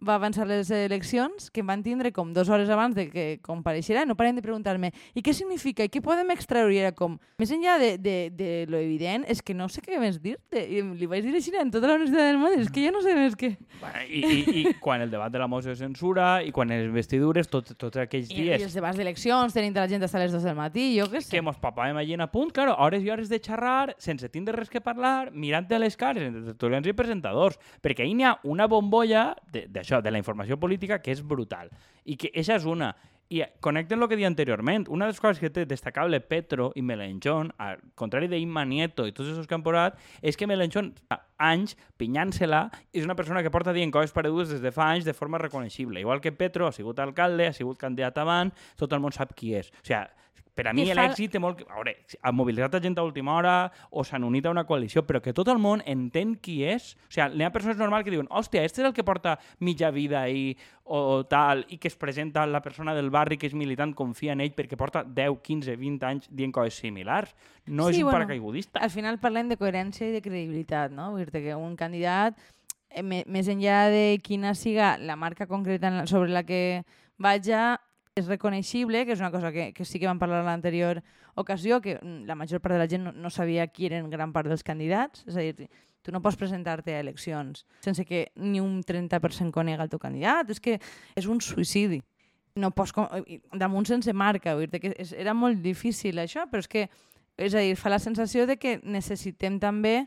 va 0.03 0.17
avançar 0.19 0.47
les 0.51 0.71
eleccions, 0.75 1.49
que 1.51 1.63
em 1.63 1.69
van 1.71 1.83
tindre 1.83 2.13
com 2.13 2.33
dues 2.35 2.51
hores 2.51 2.71
abans 2.73 2.97
de 2.97 3.07
que 3.11 3.27
compareixerà, 3.45 4.05
no 4.07 4.17
paren 4.19 4.37
de 4.37 4.45
preguntar-me 4.45 4.93
i 5.15 5.23
què 5.23 5.35
significa 5.37 5.87
i 5.87 5.91
què 5.93 6.03
podem 6.03 6.31
extreure? 6.35 6.73
Era 6.73 6.93
com, 6.97 7.19
més 7.39 7.53
enllà 7.55 7.77
de, 7.79 7.93
de, 8.01 8.17
de 8.35 8.51
lo 8.71 8.81
evident, 8.81 9.27
és 9.31 9.43
que 9.45 9.55
no 9.55 9.69
sé 9.71 9.83
què 9.85 9.99
més 10.01 10.19
dir-te. 10.23 10.63
I 10.63 10.83
li 10.99 11.09
vaig 11.11 11.27
dir 11.27 11.35
així 11.39 11.53
en 11.59 11.71
tota 11.71 11.91
la 11.91 11.99
universitat 11.99 12.31
del 12.31 12.41
món, 12.41 12.57
és 12.59 12.71
que 12.73 12.87
ja 12.87 12.93
no 12.95 13.03
sé 13.05 13.15
més 13.17 13.37
què. 13.39 13.53
Bueno, 13.83 14.05
i, 14.09 14.23
i, 14.23 14.63
I 14.63 14.75
quan 14.83 15.05
el 15.05 15.13
debat 15.13 15.33
de 15.33 15.43
la 15.43 15.49
moció 15.51 15.73
de 15.75 15.79
censura 15.79 16.41
i 16.43 16.53
quan 16.55 16.73
les 16.73 16.89
vestidures, 16.93 17.51
tots 17.53 17.77
tot 17.79 17.99
aquells 18.01 18.31
I, 18.33 18.39
dies... 18.41 18.63
I 18.63 18.69
els 18.69 18.77
debats 18.79 18.99
d'eleccions, 18.99 19.55
tenint 19.55 19.77
la 19.77 19.87
gent 19.91 20.03
a 20.03 20.23
les 20.23 20.33
2 20.35 20.47
del 20.49 20.57
matí, 20.59 20.87
jo 20.97 21.09
què 21.13 21.23
sé. 21.23 21.35
Que 21.37 21.45
mos 21.45 21.61
papàvem 21.61 21.99
allí 22.01 22.17
a 22.17 22.29
punt, 22.31 22.53
claro, 22.55 22.77
hores 22.79 23.05
i 23.05 23.11
hores 23.11 23.29
de 23.29 23.41
xerrar, 23.43 23.95
sense 23.99 24.29
tindre 24.33 24.57
res 24.57 24.71
que 24.73 24.81
parlar, 24.81 25.31
mirant 25.33 25.69
de 25.69 25.79
les 25.83 25.97
cares 25.99 26.25
entre 26.29 26.45
tertulians 26.53 26.87
i 26.89 26.97
presentadors, 26.97 27.59
perquè 27.85 28.07
ahir 28.07 28.17
n'hi 28.17 28.29
ha 28.29 28.37
una 28.49 28.69
bombolla 28.71 29.33
d'això, 29.53 29.92
això, 29.93 30.03
de 30.03 30.11
la 30.11 30.19
informació 30.19 30.59
política, 30.59 31.01
que 31.03 31.13
és 31.13 31.23
brutal. 31.23 31.71
I 32.05 32.17
que 32.17 32.33
això 32.35 32.57
és 32.57 32.65
una. 32.65 32.95
I 33.33 33.41
connecten 33.65 34.03
el 34.03 34.09
que 34.11 34.17
deia 34.19 34.29
anteriorment. 34.29 34.85
Una 34.93 35.07
de 35.07 35.15
les 35.15 35.21
coses 35.21 35.41
que 35.41 35.49
té 35.49 35.65
destacable 35.65 36.21
Petro 36.21 36.71
i 36.77 36.83
Melenchon, 36.85 37.53
al 37.57 37.79
contrari 37.97 38.29
d'Imma 38.29 38.67
Nieto 38.69 39.07
i 39.09 39.15
tots 39.17 39.31
els 39.33 39.47
que 39.49 39.57
han 39.57 39.65
posat, 39.65 39.97
és 40.21 40.37
que 40.37 40.47
Melenchon 40.47 40.91
anys 41.41 41.77
pinyant-se-la 41.97 42.67
és 42.93 43.07
una 43.07 43.17
persona 43.17 43.43
que 43.43 43.51
porta 43.51 43.73
dient 43.73 43.93
coses 43.93 44.13
paregudes 44.13 44.53
des 44.53 44.61
de 44.61 44.73
fa 44.73 44.91
anys 44.93 45.09
de 45.09 45.17
forma 45.17 45.41
reconeixible. 45.41 46.01
Igual 46.01 46.21
que 46.21 46.33
Petro 46.33 46.67
ha 46.69 46.77
sigut 46.77 47.01
alcalde, 47.01 47.49
ha 47.49 47.57
sigut 47.57 47.81
candidat 47.81 48.21
avant, 48.21 48.53
tot 48.77 48.93
el 48.93 49.01
món 49.01 49.17
sap 49.17 49.33
qui 49.39 49.55
és. 49.57 49.73
O 49.81 49.87
sigui, 49.87 50.05
per 50.55 50.67
a 50.69 50.73
mi 50.77 50.85
l'èxit 50.85 51.33
té 51.33 51.41
molt... 51.41 51.63
A 51.65 51.79
veure, 51.79 51.95
ha 52.21 52.33
mobilitzat 52.35 52.77
gent 52.85 52.99
a 53.01 53.05
última 53.07 53.35
hora 53.39 53.55
o 53.91 54.05
s'han 54.05 54.25
unit 54.29 54.47
a 54.47 54.53
una 54.53 54.67
coalició, 54.69 55.05
però 55.09 55.23
que 55.25 55.33
tot 55.33 55.49
el 55.49 55.61
món 55.63 55.81
entén 55.89 56.35
qui 56.45 56.59
és. 56.69 56.93
O 57.09 57.15
sigui, 57.15 57.41
hi 57.41 57.47
ha 57.47 57.53
persones 57.55 57.79
normals 57.81 58.05
que 58.05 58.13
diuen 58.13 58.29
hòstia, 58.29 58.65
este 58.69 58.83
és 58.83 58.89
el 58.91 58.95
que 58.97 59.05
porta 59.07 59.39
mitja 59.65 59.91
vida 59.95 60.21
ahí 60.21 60.53
o 60.85 61.25
tal, 61.25 61.65
i 61.73 61.79
que 61.81 61.89
es 61.89 61.97
presenta 61.97 62.45
la 62.47 62.61
persona 62.61 62.93
del 62.95 63.09
barri 63.11 63.39
que 63.41 63.49
és 63.49 63.55
militant, 63.57 63.95
confia 63.97 64.35
en 64.37 64.43
ell 64.45 64.53
perquè 64.57 64.77
porta 64.77 65.05
10, 65.07 65.39
15, 65.41 65.77
20 65.81 66.09
anys 66.09 66.29
dient 66.29 66.53
coses 66.53 66.81
similars. 66.83 67.33
No 67.67 67.89
sí, 67.89 67.97
és 67.97 68.03
un 68.03 68.11
bueno, 68.11 68.19
paracaigudista. 68.19 68.83
Al 68.83 68.93
final 68.93 69.21
parlem 69.23 69.49
de 69.49 69.57
coherència 69.61 70.11
i 70.11 70.17
de 70.17 70.21
credibilitat, 70.25 70.93
no? 70.93 71.13
Vull 71.15 71.25
dir 71.25 71.47
que 71.47 71.57
un 71.57 71.79
candidat, 71.81 72.37
eh, 72.91 73.03
més 73.03 73.49
enllà 73.49 73.87
de 73.95 74.19
quina 74.25 74.53
siga 74.59 74.99
la 74.99 75.17
marca 75.17 75.49
concreta 75.49 76.05
sobre 76.11 76.29
la 76.35 76.45
que 76.45 76.83
vaja, 77.17 77.81
és 78.15 78.27
reconeixible, 78.29 79.07
que 79.07 79.15
és 79.15 79.21
una 79.21 79.31
cosa 79.33 79.53
que, 79.53 79.71
que 79.73 79.87
sí 79.89 79.99
que 80.01 80.09
vam 80.09 80.21
parlar 80.21 80.43
en 80.43 80.51
l'anterior 80.51 81.01
ocasió, 81.35 81.81
que 81.81 81.97
la 82.29 82.37
major 82.37 82.61
part 82.61 82.77
de 82.77 82.83
la 82.83 82.89
gent 82.89 83.07
no, 83.07 83.13
no 83.17 83.31
sabia 83.33 83.67
qui 83.73 83.89
eren 83.89 84.11
gran 84.13 84.35
part 84.35 84.51
dels 84.53 84.65
candidats, 84.67 85.25
és 85.25 85.39
a 85.39 85.45
dir, 85.45 85.69
tu 86.05 86.13
no 86.13 86.21
pots 86.21 86.37
presentar-te 86.37 86.93
a 86.93 87.01
eleccions 87.01 87.65
sense 87.81 88.05
que 88.05 88.27
ni 88.37 88.61
un 88.61 88.83
30% 88.85 89.55
conega 89.55 89.87
el 89.87 89.93
teu 89.93 90.03
candidat, 90.03 90.51
és 90.53 90.61
que 90.61 90.79
és 91.17 91.29
un 91.31 91.41
suïcidi. 91.41 92.03
No 92.61 92.69
pots, 92.77 92.93
damunt 93.57 93.89
sense 93.89 94.13
marca, 94.13 94.59
dir 94.61 94.69
que 94.83 94.93
és, 94.93 95.15
era 95.17 95.33
molt 95.33 95.63
difícil 95.65 96.21
això, 96.21 96.45
però 96.51 96.61
és 96.61 96.69
que, 96.69 96.89
és 97.41 97.55
a 97.57 97.65
dir, 97.65 97.79
fa 97.81 97.89
la 97.89 98.03
sensació 98.03 98.45
de 98.45 98.59
que 98.61 98.77
necessitem 98.85 99.57
també 99.63 100.03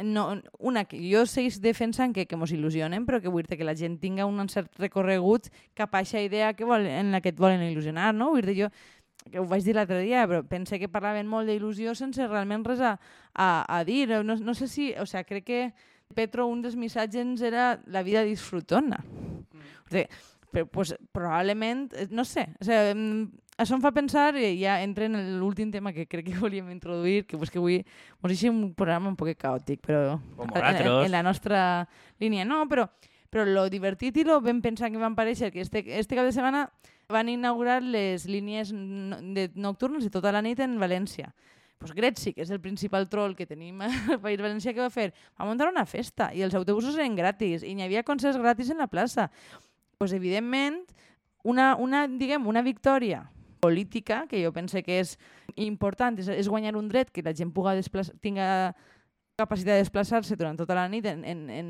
no, 0.00 0.40
una, 0.58 0.84
que 0.88 0.98
jo 1.04 1.26
seguís 1.28 1.60
defensant 1.60 2.14
que, 2.16 2.24
que 2.26 2.38
mos 2.40 2.52
il·lusionen, 2.54 3.04
però 3.04 3.20
que 3.20 3.28
vull 3.32 3.44
dir 3.44 3.58
que 3.60 3.68
la 3.68 3.76
gent 3.76 3.98
tinga 4.00 4.24
un 4.24 4.48
cert 4.48 4.72
recorregut 4.80 5.50
cap 5.76 5.92
a 5.92 6.00
aquesta 6.00 6.22
idea 6.24 6.54
que 6.56 6.64
vol, 6.64 6.86
en 6.88 7.12
la 7.12 7.20
que 7.20 7.34
et 7.34 7.38
volen 7.38 7.60
il·lusionar, 7.66 8.12
no? 8.16 8.30
Vull 8.32 8.48
dir, 8.48 8.56
jo 8.64 8.72
que 9.30 9.38
ho 9.38 9.46
vaig 9.46 9.62
dir 9.62 9.76
l'altre 9.76 10.00
dia, 10.02 10.24
però 10.26 10.42
pense 10.48 10.78
que 10.80 10.90
parlaven 10.90 11.28
molt 11.30 11.46
d'il·lusió 11.46 11.94
sense 11.94 12.24
realment 12.26 12.64
res 12.66 12.80
a, 12.82 12.96
a, 13.34 13.48
a 13.68 13.82
dir. 13.86 14.08
No, 14.24 14.34
no 14.34 14.54
sé 14.58 14.66
si... 14.66 14.90
O 14.98 15.06
sea, 15.06 15.22
crec 15.24 15.44
que 15.46 15.60
Petro, 16.16 16.48
un 16.50 16.62
dels 16.64 16.76
missatges 16.76 17.40
era 17.46 17.80
la 17.86 18.02
vida 18.02 18.24
disfrutona. 18.26 18.98
Mm. 19.04 19.68
O 19.86 19.94
sigui, 19.94 20.06
Però, 20.52 20.66
pues, 20.68 20.94
probablement, 21.16 21.86
eh, 21.96 22.08
no 22.10 22.26
sé, 22.28 22.50
o 22.60 22.64
sea, 22.64 22.92
mm, 22.94 23.42
això 23.56 23.76
em 23.76 23.80
fa 23.80 23.92
pensar, 23.96 24.36
i 24.36 24.58
ja 24.60 24.76
entra 24.84 25.06
en 25.08 25.16
l'últim 25.40 25.70
tema 25.72 25.94
que 25.96 26.04
crec 26.06 26.26
que 26.28 26.38
volíem 26.38 26.68
introduir, 26.70 27.24
que, 27.26 27.38
pues, 27.40 27.50
que 27.50 27.58
avui 27.58 27.78
mos 28.20 28.28
deixa 28.28 28.50
un 28.50 28.74
programa 28.74 29.08
un 29.08 29.16
poc 29.16 29.32
caòtic, 29.38 29.80
però 29.80 30.18
en, 30.18 30.52
en, 30.52 31.10
la 31.10 31.22
nostra 31.22 31.88
línia. 32.20 32.44
No, 32.44 32.66
però, 32.68 32.88
però 33.32 33.46
lo 33.48 33.68
divertit 33.72 34.20
i 34.20 34.26
lo 34.28 34.42
ben 34.44 34.60
pensat 34.60 34.92
que 34.92 35.00
van 35.00 35.16
parèixer 35.16 35.50
que 35.52 35.64
este, 35.64 35.84
este 35.98 36.18
cap 36.18 36.28
de 36.28 36.36
setmana 36.36 36.66
van 37.08 37.28
inaugurar 37.28 37.82
les 37.82 38.26
línies 38.26 38.72
no, 38.72 39.20
de 39.20 39.50
nocturnes 39.54 40.04
de 40.04 40.10
tota 40.12 40.32
la 40.32 40.42
nit 40.44 40.60
en 40.60 40.78
València. 40.80 41.32
Pues 41.82 41.96
Gretzi, 41.96 42.30
que 42.30 42.44
és 42.44 42.50
el 42.54 42.60
principal 42.62 43.08
troll 43.10 43.34
que 43.34 43.46
tenim 43.48 43.80
al 43.82 44.20
País 44.22 44.40
Valencià, 44.40 44.74
que 44.76 44.84
va 44.84 44.92
fer? 44.92 45.08
Va 45.38 45.48
muntar 45.48 45.72
una 45.72 45.86
festa 45.88 46.30
i 46.36 46.44
els 46.46 46.54
autobusos 46.54 46.94
eren 46.94 47.16
gratis 47.18 47.64
i 47.66 47.74
n'hi 47.74 47.88
havia 47.88 48.04
concerts 48.06 48.38
gratis 48.38 48.70
en 48.70 48.78
la 48.84 48.86
plaça. 48.92 49.30
Pues, 50.02 50.12
evidentment, 50.18 50.80
una, 51.44 51.76
una, 51.76 52.08
diguem, 52.08 52.46
una 52.50 52.60
victòria 52.62 53.30
política, 53.60 54.26
que 54.26 54.40
jo 54.42 54.50
pense 54.52 54.82
que 54.82 54.96
és 54.98 55.12
important, 55.54 56.18
és, 56.18 56.26
és 56.26 56.48
guanyar 56.50 56.74
un 56.74 56.88
dret 56.90 57.12
que 57.14 57.22
la 57.22 57.30
gent 57.32 57.52
puga 57.54 57.76
tinga 58.20 58.74
capacitat 59.38 59.76
de 59.78 59.84
desplaçar-se 59.84 60.34
durant 60.34 60.58
tota 60.58 60.74
la 60.74 60.88
nit 60.90 61.06
en, 61.06 61.22
en, 61.24 61.44
en 61.50 61.68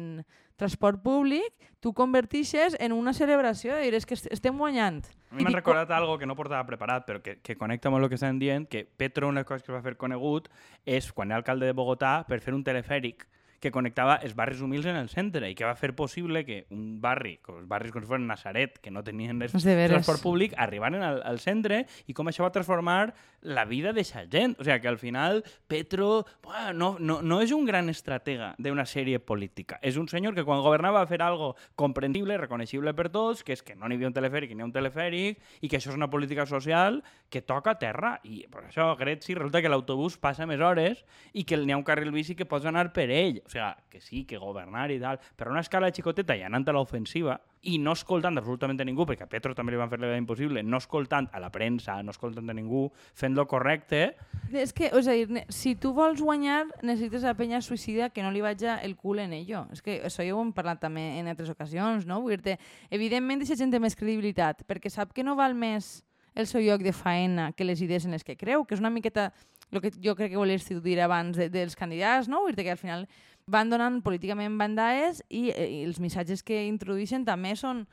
transport 0.56 1.02
públic, 1.04 1.52
tu 1.80 1.92
convertixes 1.92 2.74
en 2.80 2.92
una 2.96 3.12
celebració 3.12 3.76
de 3.76 3.82
dir, 3.84 3.94
és 4.00 4.08
que 4.08 4.14
est- 4.16 4.32
estem 4.32 4.56
guanyant. 4.56 5.04
A 5.30 5.36
mi 5.36 5.44
m'han 5.44 5.52
recordat 5.60 5.92
algo 5.92 6.16
que 6.16 6.24
no 6.24 6.34
portava 6.34 6.64
preparat, 6.64 7.04
però 7.04 7.20
que, 7.20 7.36
que 7.44 7.56
connecta 7.60 7.90
molt 7.92 8.04
el 8.04 8.08
que 8.08 8.16
estan 8.16 8.40
dient, 8.40 8.64
que 8.66 8.86
Petro, 8.86 9.28
una 9.28 9.44
cosa 9.44 9.60
que 9.64 9.76
va 9.76 9.82
fer 9.84 9.98
conegut, 10.00 10.48
és 10.88 11.12
quan 11.12 11.28
era 11.30 11.36
alcalde 11.44 11.68
de 11.68 11.76
Bogotà 11.76 12.24
per 12.28 12.40
fer 12.40 12.56
un 12.56 12.64
telefèric 12.64 13.28
que 13.62 13.70
connectava 13.70 14.18
els 14.26 14.34
barris 14.34 14.60
humils 14.60 14.88
en 14.90 14.98
el 14.98 15.08
centre 15.12 15.46
i 15.46 15.54
que 15.54 15.66
va 15.68 15.76
fer 15.78 15.92
possible 15.94 16.42
que 16.44 16.64
un 16.74 16.98
barri, 17.00 17.36
com 17.46 17.60
els 17.60 17.68
barris 17.70 17.94
com 17.94 18.02
si 18.02 18.10
fos 18.10 18.20
Nazaret, 18.20 18.80
que 18.82 18.90
no 18.90 19.04
tenien 19.06 19.38
res, 19.40 19.54
transport 19.54 20.22
públic, 20.24 20.56
arribaren 20.58 21.04
al, 21.06 21.22
al 21.22 21.38
centre 21.38 21.84
i 22.10 22.16
com 22.16 22.26
això 22.26 22.42
va 22.42 22.50
transformar 22.54 23.12
la 23.42 23.64
vida 23.66 23.90
d'aquesta 23.92 24.24
gent. 24.30 24.56
O 24.58 24.66
sigui, 24.66 24.80
que 24.82 24.90
al 24.90 24.98
final 24.98 25.42
Petro 25.70 26.26
bueno, 26.42 26.72
no, 26.72 26.96
no, 26.98 27.20
no 27.22 27.40
és 27.42 27.52
un 27.54 27.64
gran 27.66 27.90
estratega 27.92 28.52
d'una 28.58 28.84
sèrie 28.88 29.20
política. 29.22 29.78
És 29.82 29.98
un 30.00 30.08
senyor 30.10 30.34
que 30.34 30.44
quan 30.46 30.62
governava 30.64 31.02
va 31.02 31.10
fer 31.10 31.20
algo 31.22 31.52
comprensible, 31.78 32.38
reconeixible 32.40 32.94
per 32.98 33.08
tots, 33.14 33.44
que 33.46 33.54
és 33.54 33.62
que 33.62 33.76
no 33.78 33.86
n'hi 33.86 34.00
havia 34.00 34.10
un 34.10 34.16
telefèric 34.16 34.52
i 34.52 34.58
n'hi 34.58 34.66
ha 34.66 34.68
un 34.70 34.74
telefèric, 34.74 35.38
i 35.62 35.70
que 35.70 35.78
això 35.78 35.92
és 35.92 35.98
una 35.98 36.10
política 36.10 36.46
social 36.50 37.02
que 37.30 37.44
toca 37.46 37.76
terra. 37.78 38.16
I 38.26 38.46
per 38.50 38.66
això, 38.66 38.90
Gretzi, 38.98 39.38
resulta 39.38 39.62
que 39.62 39.70
l'autobús 39.70 40.18
passa 40.18 40.46
més 40.50 40.60
hores 40.60 41.04
i 41.32 41.46
que 41.46 41.58
n'hi 41.62 41.74
ha 41.74 41.78
un 41.78 41.86
carril 41.86 42.10
bici 42.14 42.34
que 42.38 42.48
pots 42.48 42.66
anar 42.66 42.90
per 42.92 43.08
ell. 43.10 43.42
O 43.46 43.51
sigui, 43.52 43.70
que 43.92 44.00
sí, 44.00 44.24
que 44.28 44.40
governar 44.40 44.90
i 44.90 44.98
tal, 45.00 45.20
però 45.36 45.52
una 45.52 45.62
escala 45.62 45.92
xicoteta 45.92 46.36
i 46.36 46.42
anant 46.46 46.66
a 46.68 46.74
l'ofensiva, 46.76 47.38
i 47.62 47.76
no 47.78 47.92
escoltant 47.94 48.40
absolutament 48.40 48.80
a 48.82 48.86
ningú, 48.88 49.04
perquè 49.06 49.22
a 49.28 49.30
Petro 49.30 49.54
també 49.54 49.70
li 49.74 49.78
van 49.78 49.90
fer 49.92 50.00
la 50.00 50.08
vida 50.08 50.18
impossible, 50.18 50.64
no 50.66 50.80
escoltant 50.82 51.28
a 51.30 51.38
la 51.38 51.52
premsa, 51.54 52.00
no 52.02 52.10
escoltant 52.10 52.50
a 52.50 52.56
ningú, 52.56 52.88
fent 53.14 53.36
lo 53.38 53.46
correcte, 53.46 54.16
És 54.52 54.72
que, 54.74 54.90
dir, 54.90 55.30
ne- 55.30 55.46
si 55.48 55.76
tu 55.76 55.92
vols 55.94 56.20
guanyar, 56.20 56.66
necessites 56.82 57.22
la 57.22 57.34
penya 57.38 57.60
suïcida 57.62 58.10
que 58.10 58.22
no 58.22 58.30
li 58.32 58.42
vaja 58.42 58.80
el 58.82 58.96
cul 58.96 59.20
en 59.22 59.32
ello. 59.32 59.66
És 59.72 59.80
que 59.80 60.00
això 60.04 60.26
ja 60.26 60.34
ho 60.34 60.42
hem 60.42 60.50
parlat 60.52 60.80
també 60.80 61.18
en 61.20 61.28
altres 61.30 61.48
ocasions, 61.48 62.04
no? 62.06 62.20
Vull 62.20 62.36
dir 62.42 62.58
evidentment, 62.90 63.40
aquesta 63.40 63.62
gent 63.62 63.72
té 63.72 63.80
més 63.80 63.96
credibilitat, 63.96 64.66
perquè 64.66 64.90
sap 64.90 65.14
que 65.14 65.24
no 65.24 65.36
val 65.38 65.54
més 65.54 66.02
el 66.34 66.46
seu 66.48 66.60
lloc 66.64 66.82
de 66.82 66.92
faena 66.92 67.52
que 67.52 67.64
les 67.64 67.80
idees 67.80 68.04
en 68.04 68.12
les 68.16 68.24
que 68.24 68.36
creu, 68.36 68.64
que 68.64 68.74
és 68.74 68.80
una 68.80 68.90
miqueta 68.90 69.30
el 69.72 69.80
que 69.80 69.90
jo 70.04 70.12
crec 70.14 70.32
que 70.32 70.36
volies 70.36 70.66
dir 70.84 70.98
abans 71.00 71.36
de, 71.36 71.48
dels 71.48 71.74
candidats, 71.76 72.28
no? 72.28 72.42
Vull 72.44 72.52
dir 72.56 72.66
que 72.66 72.74
al 72.74 72.80
final 72.80 73.06
van 73.46 73.70
donant 73.70 74.00
políticament 74.02 74.56
bandades 74.58 75.22
i, 75.28 75.50
eh, 75.50 75.68
i 75.80 75.84
els 75.84 75.98
missatges 76.00 76.42
que 76.42 76.64
introdueixen 76.68 77.24
també 77.26 77.56
són, 77.56 77.86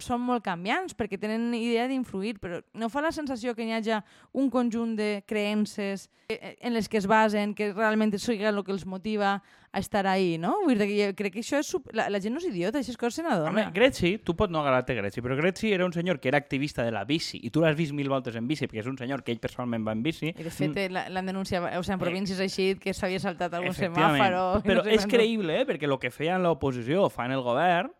són 0.00 0.20
molt 0.24 0.44
canviants 0.44 0.94
perquè 0.96 1.18
tenen 1.20 1.52
idea 1.54 1.86
d'influir, 1.88 2.38
però 2.40 2.60
no 2.74 2.88
fa 2.88 3.02
la 3.04 3.12
sensació 3.12 3.54
que 3.54 3.64
hi 3.68 3.72
hagi 3.76 3.98
un 4.32 4.48
conjunt 4.50 4.94
de 4.96 5.22
creences 5.28 6.08
eh, 6.28 6.56
en 6.60 6.72
les 6.74 6.88
que 6.88 6.98
es 6.98 7.06
basen, 7.10 7.54
que 7.54 7.72
realment 7.72 8.14
sigui 8.18 8.44
el 8.48 8.62
que 8.64 8.72
els 8.72 8.86
motiva 8.86 9.42
a 9.72 9.78
estar 9.78 10.04
ahí, 10.10 10.36
no? 10.36 10.56
Vull 10.66 10.78
dir 10.80 10.86
que 10.88 11.14
crec 11.14 11.32
que 11.36 11.42
això 11.44 11.60
és... 11.60 11.68
sup- 11.70 11.92
La, 11.94 12.08
la 12.10 12.18
gent 12.18 12.32
no 12.34 12.40
és 12.40 12.46
idiota, 12.48 12.78
aquestes 12.80 12.96
coses 12.98 13.20
se 13.20 13.22
Home, 13.22 13.30
n'adona. 13.30 13.70
Gretzi, 13.70 14.16
tu 14.18 14.34
pot 14.34 14.50
no 14.50 14.58
agradar-te 14.64 14.96
Gretzi, 14.98 15.22
però 15.22 15.36
Gretzi 15.38 15.70
era 15.72 15.84
un 15.86 15.92
senyor 15.94 16.18
que 16.18 16.26
era 16.32 16.38
activista 16.38 16.82
de 16.82 16.90
la 16.90 17.04
bici 17.06 17.38
i 17.46 17.50
tu 17.54 17.60
l'has 17.62 17.76
vist 17.78 17.92
mil 17.94 18.08
voltes 18.10 18.34
en 18.34 18.48
bici 18.50 18.66
perquè 18.66 18.80
és 18.82 18.88
un 18.90 18.98
senyor 18.98 19.22
que 19.22 19.30
ell 19.30 19.38
personalment 19.38 19.86
va 19.86 19.92
en 19.94 20.02
bici. 20.02 20.32
I 20.34 20.42
de 20.42 20.50
fet 20.50 20.74
eh, 20.76 20.88
la- 20.90 21.04
l'han 21.08 21.30
denunciat, 21.30 21.62
o 21.78 21.82
sigui, 21.84 21.94
en 21.94 22.02
províncies 22.02 22.40
així, 22.42 22.72
que 22.82 22.94
s'havia 22.94 23.20
saltat 23.22 23.54
algun 23.54 23.70
semàforo... 23.76 24.42
Però 24.66 24.82
no 24.82 24.89
sé 24.89 24.89
és 24.96 25.06
creïble, 25.08 25.60
eh? 25.60 25.66
perquè 25.68 25.88
el 25.88 25.98
que 26.02 26.12
feia 26.14 26.36
en 26.36 26.44
l'oposició 26.46 27.08
fa 27.12 27.28
en 27.28 27.36
el 27.38 27.44
govern 27.46 27.92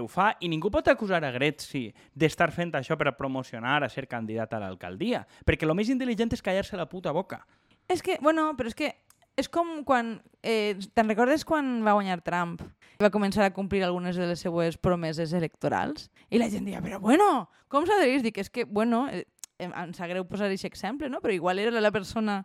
ho 0.00 0.08
fa, 0.10 0.32
i 0.42 0.48
ningú 0.50 0.70
pot 0.74 0.88
acusar 0.90 1.20
a 1.22 1.30
Gretzi 1.30 1.84
d'estar 2.18 2.50
fent 2.54 2.72
això 2.74 2.96
per 2.98 3.06
a 3.10 3.16
promocionar 3.16 3.82
a 3.84 3.88
ser 3.88 4.08
candidat 4.10 4.54
a 4.54 4.58
l'alcaldia, 4.62 5.24
perquè 5.46 5.68
el 5.68 5.74
més 5.78 5.90
intel·ligent 5.92 6.34
és 6.34 6.42
callar-se 6.42 6.78
la 6.78 6.88
puta 6.90 7.12
boca. 7.14 7.44
És 7.86 8.02
que, 8.02 8.18
bueno, 8.22 8.50
però 8.58 8.70
és 8.70 8.74
que 8.74 8.90
és 9.36 9.48
com 9.50 9.82
quan... 9.86 10.16
Eh, 10.42 10.78
Te'n 10.94 11.10
recordes 11.10 11.44
quan 11.46 11.80
va 11.84 11.96
guanyar 11.96 12.20
Trump? 12.26 12.62
Va 13.02 13.10
començar 13.10 13.48
a 13.48 13.54
complir 13.54 13.82
algunes 13.82 14.16
de 14.16 14.28
les 14.30 14.42
seues 14.44 14.78
promeses 14.78 15.32
electorals? 15.34 16.08
I 16.30 16.38
la 16.38 16.50
gent 16.50 16.68
deia, 16.68 16.82
però 16.82 17.00
bueno, 17.02 17.48
com 17.68 17.86
s'ha 17.86 17.98
de 18.00 18.12
dir? 18.12 18.20
Dic, 18.22 18.38
és 18.38 18.50
que, 18.50 18.64
bueno, 18.64 19.04
eh, 19.10 19.24
em 19.58 19.94
sap 19.94 20.10
greu 20.10 20.26
posar 20.28 20.46
aquest 20.48 20.68
exemple, 20.70 21.10
no? 21.10 21.20
Però 21.22 21.34
igual 21.34 21.58
era 21.58 21.82
la 21.82 21.92
persona 21.94 22.44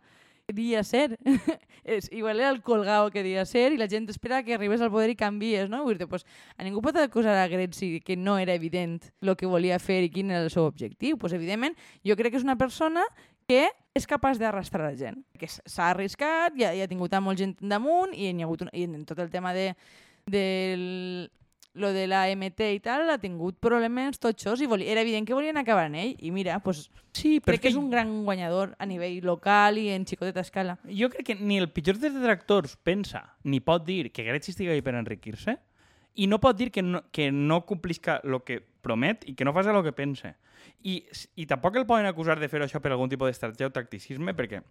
que 0.49 0.53
devia 0.53 0.83
ser. 0.83 1.17
és, 1.83 2.09
igual 2.12 2.39
era 2.39 2.49
el 2.49 2.62
colgao 2.62 3.09
que 3.12 3.21
devia 3.21 3.45
ser 3.45 3.71
i 3.73 3.77
la 3.77 3.88
gent 3.89 4.09
espera 4.09 4.41
que 4.43 4.55
arribes 4.57 4.81
al 4.81 4.89
poder 4.89 5.12
i 5.13 5.17
canvies, 5.17 5.69
no? 5.69 5.83
Vull 5.85 5.99
dir, 5.99 6.09
pues, 6.09 6.25
a 6.57 6.65
ningú 6.65 6.81
pot 6.81 6.97
acusar 6.97 7.38
a 7.38 7.47
Gretzi 7.47 7.99
que 8.01 8.17
no 8.17 8.38
era 8.41 8.55
evident 8.57 9.12
el 9.21 9.35
que 9.38 9.49
volia 9.49 9.79
fer 9.79 10.01
i 10.03 10.09
quin 10.09 10.33
era 10.33 10.41
el 10.43 10.49
seu 10.49 10.65
objectiu. 10.65 11.17
Pues, 11.21 11.33
evidentment, 11.38 11.77
jo 12.05 12.17
crec 12.17 12.33
que 12.33 12.41
és 12.41 12.47
una 12.47 12.57
persona 12.57 13.05
que 13.49 13.67
és 13.97 14.05
capaç 14.09 14.41
d'arrastrar 14.41 14.89
la 14.89 14.97
gent. 14.97 15.21
Que 15.38 15.49
s'ha 15.49 15.91
arriscat, 15.93 16.57
ja, 16.57 16.73
ja 16.73 16.85
ha 16.85 16.91
tingut 16.91 17.13
a 17.13 17.21
molt 17.21 17.38
gent 17.38 17.55
damunt 17.62 18.13
i, 18.13 18.29
hi 18.29 18.41
ha 18.41 18.49
hagut 18.49 18.65
un, 18.65 18.73
i 18.73 18.85
en 18.89 19.05
tot 19.05 19.21
el 19.21 19.29
tema 19.33 19.53
de, 19.53 19.73
del 20.29 21.29
lo 21.80 21.94
de 21.96 22.06
la 22.08 22.26
MT 22.30 22.74
i 22.76 22.82
tal, 22.84 23.10
ha 23.10 23.18
tingut 23.18 23.58
problemes 23.63 24.20
totxos 24.22 24.62
i 24.62 24.68
volia, 24.70 24.92
era 24.92 25.02
evident 25.06 25.28
que 25.28 25.38
volien 25.38 25.58
acabar 25.58 25.88
en 25.88 25.96
ell. 25.96 26.15
I 26.20 26.32
mira, 26.36 26.60
pues, 26.62 26.89
Sí, 27.20 27.39
crec 27.44 27.63
que 27.63 27.72
és 27.72 27.78
un 27.80 27.89
gran 27.89 28.12
guanyador 28.24 28.76
a 28.78 28.86
nivell 28.86 29.24
local 29.26 29.80
i 29.82 29.89
en 29.92 30.06
xicoteta 30.08 30.44
escala. 30.46 30.78
Jo 30.86 31.10
crec 31.10 31.26
que 31.32 31.36
ni 31.36 31.58
el 31.58 31.72
pitjor 31.74 31.98
dels 31.98 32.15
detractors 32.15 32.78
pensa 32.86 33.24
ni 33.44 33.60
pot 33.60 33.84
dir 33.86 34.12
que 34.13 34.24
Gretzi 34.28 34.54
estigui 34.54 34.76
ahí 34.76 34.84
per 34.86 34.94
enriquir-se 35.00 35.58
i 36.15 36.28
no 36.28 36.39
pot 36.44 36.58
dir 36.60 36.70
que 36.72 36.84
no, 36.84 37.02
que 37.12 37.32
no 37.32 37.63
complisca 37.65 38.20
el 38.24 38.38
que 38.46 38.60
promet 38.86 39.26
i 39.28 39.36
que 39.36 39.48
no 39.48 39.54
faci 39.56 39.74
el 39.74 39.82
que 39.84 39.96
pensa. 39.96 40.36
I, 40.84 41.02
I 41.36 41.48
tampoc 41.50 41.80
el 41.80 41.88
poden 41.89 42.08
acusar 42.10 42.39
de 42.39 42.50
fer 42.52 42.62
això 42.63 42.82
per 42.84 42.94
algun 42.94 43.10
tipus 43.10 43.32
d'estratègia 43.32 43.72
o 43.72 43.76
tacticisme 43.76 44.36
perquè 44.38 44.62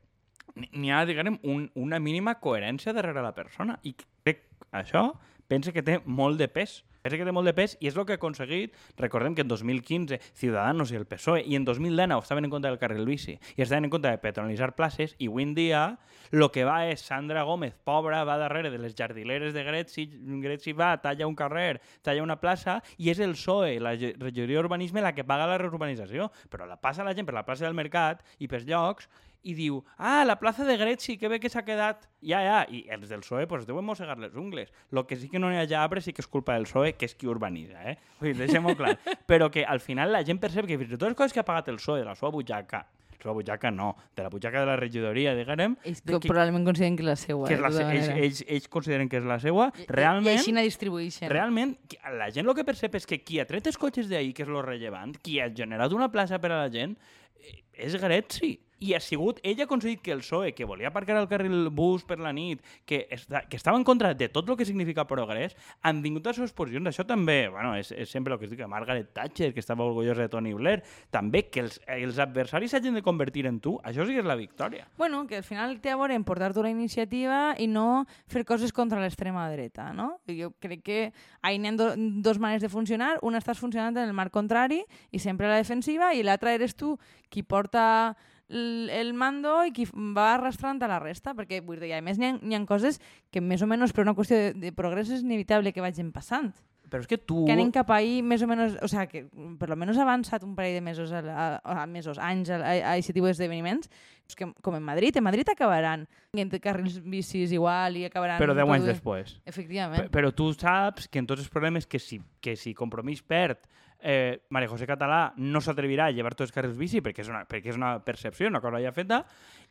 n'hi 0.72 0.92
ha, 0.92 1.04
diguem, 1.06 1.38
un, 1.44 1.68
una 1.76 1.98
mínima 2.00 2.38
coherència 2.40 2.94
darrere 2.96 3.22
la 3.22 3.34
persona 3.36 3.78
i 3.84 3.94
crec 3.98 4.46
això 4.72 5.10
pensa 5.48 5.72
que 5.72 5.84
té 5.84 5.98
molt 6.04 6.38
de 6.40 6.48
pes 6.52 6.82
pensa 7.02 7.18
que 7.20 7.26
té 7.28 7.34
molt 7.34 7.48
de 7.48 7.54
pes 7.56 7.76
i 7.80 7.90
és 7.90 7.96
el 7.96 8.06
que 8.06 8.16
ha 8.16 8.20
aconseguit 8.20 8.76
recordem 8.98 9.34
que 9.34 9.46
en 9.46 9.52
2015 9.52 10.20
Ciudadanos 10.34 10.92
i 10.92 10.98
el 11.00 11.06
PSOE 11.08 11.44
i 11.46 11.56
en 11.56 11.64
2019 11.64 12.22
estaven 12.22 12.48
en 12.48 12.54
contra 12.54 12.70
del 12.70 12.80
carril 12.80 13.06
bici 13.06 13.38
i 13.56 13.62
estaven 13.62 13.88
en 13.88 13.94
contra 13.94 14.12
de 14.12 14.22
petronalitzar 14.22 14.74
places 14.76 15.14
i 15.18 15.30
avui 15.30 15.46
en 15.46 15.54
dia 15.54 15.82
el 16.30 16.44
que 16.52 16.64
va 16.68 16.82
és 16.88 17.02
Sandra 17.04 17.42
Gómez, 17.48 17.74
pobra, 17.84 18.20
va 18.28 18.36
darrere 18.40 18.70
de 18.70 18.78
les 18.80 18.94
jardileres 18.96 19.54
de 19.54 19.64
Gretzi, 19.64 20.06
Gretzi 20.42 20.74
va, 20.76 20.90
talla 21.00 21.28
un 21.28 21.36
carrer, 21.38 21.80
talla 22.04 22.24
una 22.24 22.38
plaça, 22.40 22.78
i 22.98 23.08
és 23.12 23.20
el 23.24 23.32
PSOE, 23.36 23.78
la 23.80 23.94
regidoria 23.96 24.60
d'urbanisme, 24.60 25.04
la 25.04 25.14
que 25.16 25.24
paga 25.24 25.48
la 25.48 25.58
reurbanització. 25.60 26.28
Però 26.52 26.68
la 26.68 26.76
passa 26.80 27.06
la 27.06 27.14
gent 27.16 27.28
per 27.28 27.36
la 27.36 27.46
plaça 27.48 27.64
del 27.64 27.78
Mercat 27.78 28.20
i 28.38 28.48
per 28.50 28.64
llocs 28.68 29.08
i 29.42 29.54
diu, 29.54 29.84
ah, 29.96 30.24
la 30.26 30.38
plaça 30.40 30.64
de 30.66 30.76
Gretzi, 30.76 31.16
que 31.16 31.28
bé 31.28 31.38
que 31.40 31.48
s'ha 31.48 31.62
quedat. 31.64 32.08
Ja, 32.20 32.40
ja, 32.42 32.66
i 32.68 32.84
els 32.90 33.08
del 33.08 33.20
PSOE 33.22 33.46
pues, 33.46 33.64
deuen 33.66 33.84
mossegar 33.86 34.18
les 34.18 34.34
ungles. 34.34 34.72
Lo 34.90 35.06
que 35.06 35.16
sí 35.16 35.28
que 35.30 35.38
no 35.38 35.52
hi 35.52 35.56
ha 35.72 35.82
arbres 35.82 36.04
sí 36.04 36.12
que 36.12 36.20
és 36.22 36.28
culpa 36.28 36.54
del 36.58 36.64
PSOE, 36.66 36.96
que 36.98 37.06
és 37.06 37.14
qui 37.14 37.26
urbanitza, 37.30 37.78
eh? 37.90 37.96
Vull 38.20 38.32
dir, 38.34 38.38
deixem-ho 38.46 38.74
clar. 38.76 38.96
Però 39.30 39.50
que 39.50 39.64
al 39.64 39.80
final 39.80 40.12
la 40.12 40.24
gent 40.26 40.40
percep 40.42 40.66
que 40.66 40.76
fins 40.78 40.92
i 40.92 40.98
tot 40.98 41.08
les 41.08 41.16
coses 41.16 41.32
que 41.32 41.40
ha 41.40 41.46
pagat 41.46 41.68
el 41.68 41.78
PSOE 41.78 42.00
de 42.02 42.08
la 42.10 42.16
seva 42.18 42.32
butxaca, 42.34 42.82
la 43.18 43.22
seva 43.22 43.32
butxaca 43.34 43.70
no, 43.74 43.96
de 44.14 44.22
la 44.22 44.28
butxaca 44.30 44.60
de 44.60 44.66
la 44.66 44.76
regidoria, 44.76 45.32
diguem, 45.34 45.72
Ells 45.84 46.02
que, 46.02 46.18
probablement 46.26 46.66
consideren 46.66 46.94
que 46.98 47.02
és 47.02 47.08
la 47.08 47.16
seva. 47.16 47.46
que 47.48 47.54
és 47.54 47.60
la, 47.62 47.70
tota 47.70 47.86
se- 47.88 47.96
ells, 47.96 48.08
ells, 48.14 48.44
ells 48.46 48.68
consideren 48.68 49.08
que 49.08 49.18
és 49.22 49.24
la 49.26 49.38
seva, 49.42 49.70
I- 49.74 49.82
I 49.82 49.86
realment, 49.88 50.38
així 50.38 50.52
la 50.54 50.62
distribueixen. 50.66 51.30
realment 51.30 51.76
la 52.18 52.28
gent 52.34 52.46
el 52.46 52.54
que 52.54 52.66
percep 52.68 52.94
és 52.94 53.06
que 53.10 53.22
qui 53.24 53.40
ha 53.40 53.46
tret 53.46 53.66
els 53.66 53.78
cotxes 53.78 54.06
d'ahir, 54.10 54.34
que 54.34 54.42
és 54.46 54.48
lo 54.50 54.62
rellevant, 54.62 55.16
qui 55.22 55.40
ha 55.40 55.48
generat 55.50 55.92
una 55.94 56.10
plaça 56.14 56.38
per 56.38 56.52
a 56.52 56.60
la 56.66 56.70
gent, 56.70 56.94
eh, 57.42 57.62
és 57.74 57.96
Gretzi. 57.98 58.56
I 58.80 58.94
ha 58.94 59.00
sigut, 59.02 59.40
ell 59.42 59.58
ha 59.60 59.66
aconseguit 59.66 60.02
que 60.04 60.14
el 60.14 60.22
PSOE, 60.22 60.54
que 60.54 60.66
volia 60.68 60.92
aparcar 60.92 61.16
el 61.18 61.28
carril 61.30 61.68
bus 61.74 62.04
per 62.06 62.18
la 62.22 62.32
nit, 62.32 62.62
que, 62.86 63.06
està, 63.10 63.42
que 63.50 63.58
estava 63.58 63.78
en 63.78 63.84
contra 63.84 64.14
de 64.14 64.28
tot 64.30 64.48
el 64.48 64.56
que 64.56 64.66
significa 64.68 65.06
progrés, 65.08 65.56
han 65.82 66.02
vingut 66.02 66.26
a 66.26 66.32
les 66.32 66.40
seves 66.40 66.54
posicions. 66.54 66.86
Això 66.92 67.06
també, 67.08 67.48
bueno, 67.50 67.74
és, 67.78 67.90
és 67.92 68.10
sempre 68.10 68.34
el 68.34 68.40
que 68.40 68.46
es 68.46 68.52
diu, 68.52 68.60
que 68.62 68.70
Margaret 68.70 69.10
Thatcher, 69.14 69.52
que 69.54 69.60
estava 69.64 69.86
orgullosa 69.86 70.22
de 70.22 70.32
Tony 70.32 70.54
Blair, 70.54 70.82
també 71.10 71.48
que 71.50 71.64
els, 71.66 71.80
els 71.90 72.22
adversaris 72.22 72.72
s'hagin 72.74 72.94
de 72.94 73.02
convertir 73.02 73.46
en 73.50 73.60
tu, 73.60 73.76
això 73.82 74.06
sí 74.06 74.14
que 74.14 74.22
és 74.22 74.28
la 74.28 74.38
victòria. 74.38 74.86
Bueno, 74.96 75.26
que 75.26 75.42
al 75.42 75.46
final 75.46 75.78
té 75.82 75.90
a 75.90 75.98
veure 75.98 76.14
en 76.14 76.24
portar-te 76.24 76.58
iniciativa 76.70 77.54
i 77.58 77.66
no 77.66 78.06
fer 78.30 78.44
coses 78.46 78.72
contra 78.72 79.00
l'extrema 79.02 79.48
dreta, 79.50 79.92
no? 79.92 80.20
Jo 80.28 80.52
crec 80.60 80.82
que 80.86 80.98
hi 81.08 81.58
ha 81.58 81.72
do, 81.76 81.92
dos 81.96 82.38
maneres 82.38 82.62
de 82.62 82.72
funcionar. 82.72 83.18
Una 83.22 83.42
estàs 83.42 83.60
funcionant 83.60 83.96
en 83.96 84.08
el 84.08 84.16
marc 84.16 84.32
contrari 84.32 84.84
i 85.10 85.18
sempre 85.18 85.46
a 85.46 85.56
la 85.56 85.62
defensiva 85.62 86.14
i 86.14 86.22
l'altra 86.22 86.54
eres 86.54 86.76
tu 86.78 86.96
qui 87.28 87.42
porta 87.42 88.16
el, 88.48 89.12
mando 89.14 89.58
i 89.68 89.72
qui 89.76 89.84
va 89.92 90.34
arrastrant 90.36 90.80
a 90.82 90.88
la 90.88 90.98
resta, 91.02 91.34
perquè 91.36 91.60
vull 91.64 91.80
dir, 91.82 91.92
a 91.96 92.00
més 92.04 92.18
n'hi 92.18 92.30
ha, 92.30 92.38
hi 92.40 92.56
ha 92.56 92.64
coses 92.68 93.00
que 93.32 93.42
més 93.44 93.62
o 93.62 93.68
menys 93.68 93.92
per 93.92 94.06
una 94.06 94.14
qüestió 94.16 94.36
de, 94.38 94.54
de 94.56 94.72
progrés 94.72 95.10
és 95.12 95.22
inevitable 95.26 95.72
que 95.72 95.84
vagin 95.84 96.12
passant. 96.12 96.52
Però 96.88 97.02
és 97.04 97.08
que 97.10 97.18
tu... 97.20 97.42
Que 97.44 97.52
anem 97.52 97.68
cap 97.68 97.90
ahí 97.92 98.22
més 98.24 98.40
o 98.40 98.46
menys, 98.48 98.78
o 98.80 98.88
sea, 98.88 99.02
que 99.06 99.26
per 99.60 99.68
lo 99.68 99.76
menos 99.76 99.98
ha 100.00 100.06
avançat 100.06 100.40
un 100.46 100.54
parell 100.56 100.78
de 100.78 100.80
mesos, 100.80 101.10
a, 101.12 101.20
a, 101.20 101.82
a 101.82 101.86
mesos, 101.86 102.16
anys 102.16 102.48
a, 102.48 102.56
a, 102.62 102.70
a 102.78 102.92
aquest 102.94 103.12
tipus 103.12 103.34
d'esdeveniments, 103.34 103.90
pues 104.24 104.38
que, 104.40 104.48
com 104.64 104.78
en 104.78 104.86
Madrid, 104.86 105.18
en 105.20 105.26
Madrid 105.26 105.50
acabaran 105.52 106.06
entre 106.32 106.62
carrils 106.64 106.96
bicis 107.04 107.52
igual 107.52 107.98
i 108.00 108.06
acabaran... 108.08 108.40
Però 108.40 108.56
10 108.56 108.64
tot 108.64 108.72
anys 108.78 108.88
després. 108.88 109.34
Efectivament. 109.44 110.06
P- 110.06 110.14
Però 110.16 110.32
tu 110.32 110.48
saps 110.56 111.10
que 111.12 111.20
en 111.20 111.28
tots 111.28 111.44
els 111.44 111.52
problemes 111.52 111.84
que 111.84 112.00
si, 112.00 112.22
que 112.40 112.56
si 112.56 112.72
Compromís 112.72 113.20
perd 113.20 113.68
eh, 114.00 114.42
Maria 114.50 114.70
José 114.70 114.86
Català 114.86 115.32
no 115.36 115.60
s'atrevirà 115.64 116.08
a 116.08 116.14
llevar 116.14 116.34
tots 116.34 116.48
els 116.48 116.54
carrils 116.54 116.78
bici 116.78 117.02
perquè 117.04 117.24
és 117.24 117.30
una, 117.32 117.44
perquè 117.48 117.72
és 117.72 117.78
una 117.78 117.96
percepció, 118.04 118.48
una 118.48 118.62
cosa 118.62 118.80
ja 118.82 118.92
feta, 118.94 119.24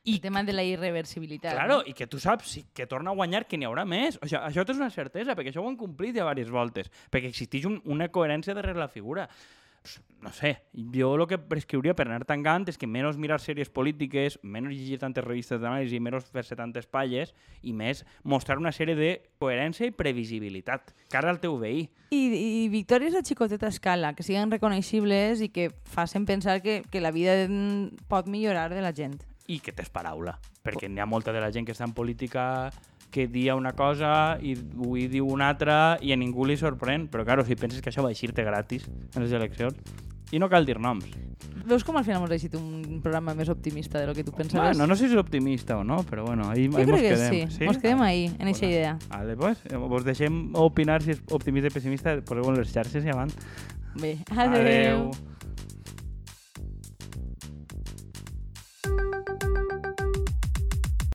i 0.07 0.15
el 0.15 0.21
tema 0.21 0.43
de 0.43 0.53
la 0.53 0.63
irreversibilitat. 0.63 1.53
Claro, 1.53 1.79
no? 1.79 1.83
i 1.85 1.93
que 1.93 2.07
tu 2.07 2.19
saps 2.19 2.51
si, 2.55 2.65
que 2.73 2.87
torna 2.87 3.11
a 3.11 3.17
guanyar 3.17 3.43
que 3.47 3.57
n'hi 3.59 3.67
haurà 3.67 3.83
més. 3.83 4.19
O 4.21 4.27
sigui, 4.27 4.39
això 4.39 4.63
és 4.63 4.79
una 4.79 4.91
certesa, 4.93 5.35
perquè 5.35 5.51
això 5.51 5.63
ho 5.63 5.67
han 5.67 5.79
complit 5.79 6.15
ja 6.15 6.23
diverses 6.23 6.53
voltes, 6.53 6.91
perquè 7.11 7.31
existeix 7.31 7.67
un, 7.67 7.81
una 7.91 8.07
coherència 8.13 8.55
darrere 8.55 8.79
la 8.79 8.87
figura. 8.91 9.27
Pues, 9.87 10.01
No 10.19 10.33
sé, 10.33 10.63
jo 10.73 11.13
el 11.15 11.27
que 11.29 11.37
prescriuria 11.37 11.93
per 11.93 12.07
anar 12.07 12.25
tancant 12.25 12.65
és 12.71 12.79
que 12.81 12.87
menys 12.89 13.19
mirar 13.21 13.37
sèries 13.39 13.69
polítiques, 13.69 14.39
menys 14.41 14.73
llegir 14.73 14.97
tantes 14.97 15.23
revistes 15.23 15.61
d'anàlisi, 15.61 15.99
menys 16.01 16.25
fer-se 16.33 16.57
tantes 16.57 16.87
palles 16.89 17.35
i 17.61 17.71
més 17.71 18.01
mostrar 18.25 18.57
una 18.57 18.73
sèrie 18.73 18.97
de 18.97 19.11
coherència 19.37 19.85
i 19.85 19.93
previsibilitat 19.93 20.89
cara 21.13 21.29
al 21.29 21.37
teu 21.39 21.59
veí. 21.61 21.85
I, 22.09 22.21
i 22.33 22.65
victòries 22.73 23.13
a 23.13 23.21
xicoteta 23.21 23.69
escala, 23.69 24.15
que 24.17 24.25
siguin 24.25 24.51
reconeixibles 24.51 25.45
i 25.45 25.51
que 25.53 25.69
facin 25.85 26.25
pensar 26.25 26.63
que, 26.65 26.81
que 26.89 26.99
la 26.99 27.13
vida 27.13 27.37
pot 28.09 28.25
millorar 28.27 28.71
de 28.73 28.81
la 28.81 28.95
gent. 28.97 29.21
i 29.47 29.61
que 29.63 29.71
tens 29.71 29.87
paraula, 29.93 30.33
perquè 30.65 30.89
n'hi 30.89 30.99
ha 30.99 31.05
molta 31.07 31.31
de 31.31 31.39
la 31.39 31.53
gent 31.55 31.63
que 31.63 31.71
està 31.71 31.85
en 31.87 31.93
política 31.95 32.73
que 33.11 33.27
dia 33.27 33.55
una 33.55 33.71
cosa 33.73 34.37
i 34.41 34.53
avui 34.57 35.07
diu 35.07 35.27
una 35.31 35.49
altra 35.49 35.97
i 36.01 36.11
a 36.13 36.17
ningú 36.19 36.45
li 36.45 36.57
sorprèn, 36.59 37.07
però 37.11 37.23
claro, 37.25 37.45
si 37.45 37.55
penses 37.55 37.81
que 37.81 37.89
això 37.89 38.03
va 38.03 38.11
eixir-te 38.11 38.43
gratis 38.43 38.87
en 39.15 39.23
les 39.23 39.31
eleccions, 39.31 39.75
i 40.31 40.39
no 40.39 40.49
cal 40.51 40.65
dir 40.67 40.79
noms. 40.83 41.05
Veus 41.67 41.83
com 41.83 41.97
al 41.99 42.03
final 42.03 42.21
hemos 42.21 42.31
eixit 42.31 42.53
un 42.55 42.99
programa 43.03 43.33
més 43.35 43.49
optimista 43.51 43.99
de 43.99 44.07
lo 44.07 44.13
que 44.15 44.23
tu 44.23 44.31
pensaves? 44.31 44.75
Bueno, 44.75 44.87
no 44.87 44.95
sé 44.95 45.07
si 45.07 45.15
és 45.15 45.19
optimista 45.19 45.77
o 45.77 45.83
no, 45.83 46.01
però 46.07 46.25
bueno, 46.25 46.49
ahí, 46.49 46.65
ahí 46.65 46.69
mos 46.69 46.99
que 47.01 47.09
quedem. 47.09 47.49
sí, 47.51 47.65
mos 47.65 47.77
quedem 47.77 48.01
ahí, 48.01 48.25
en 48.39 48.47
eixa 48.47 48.65
Bueno. 48.65 48.75
idea. 48.75 48.97
Vale, 49.09 49.35
pues, 49.35 49.63
vos 49.75 50.03
deixem 50.05 50.51
opinar 50.55 51.01
si 51.01 51.11
és 51.11 51.21
optimista 51.31 51.67
o 51.67 51.73
pessimista, 51.73 52.15
poseu 52.21 52.51
en 52.51 52.59
les 52.59 52.71
xarxes 52.71 53.03
i 53.03 53.09
avant. 53.09 53.31
Bé, 53.95 54.17
Adeu. 54.31 54.61
adeu. 54.61 55.11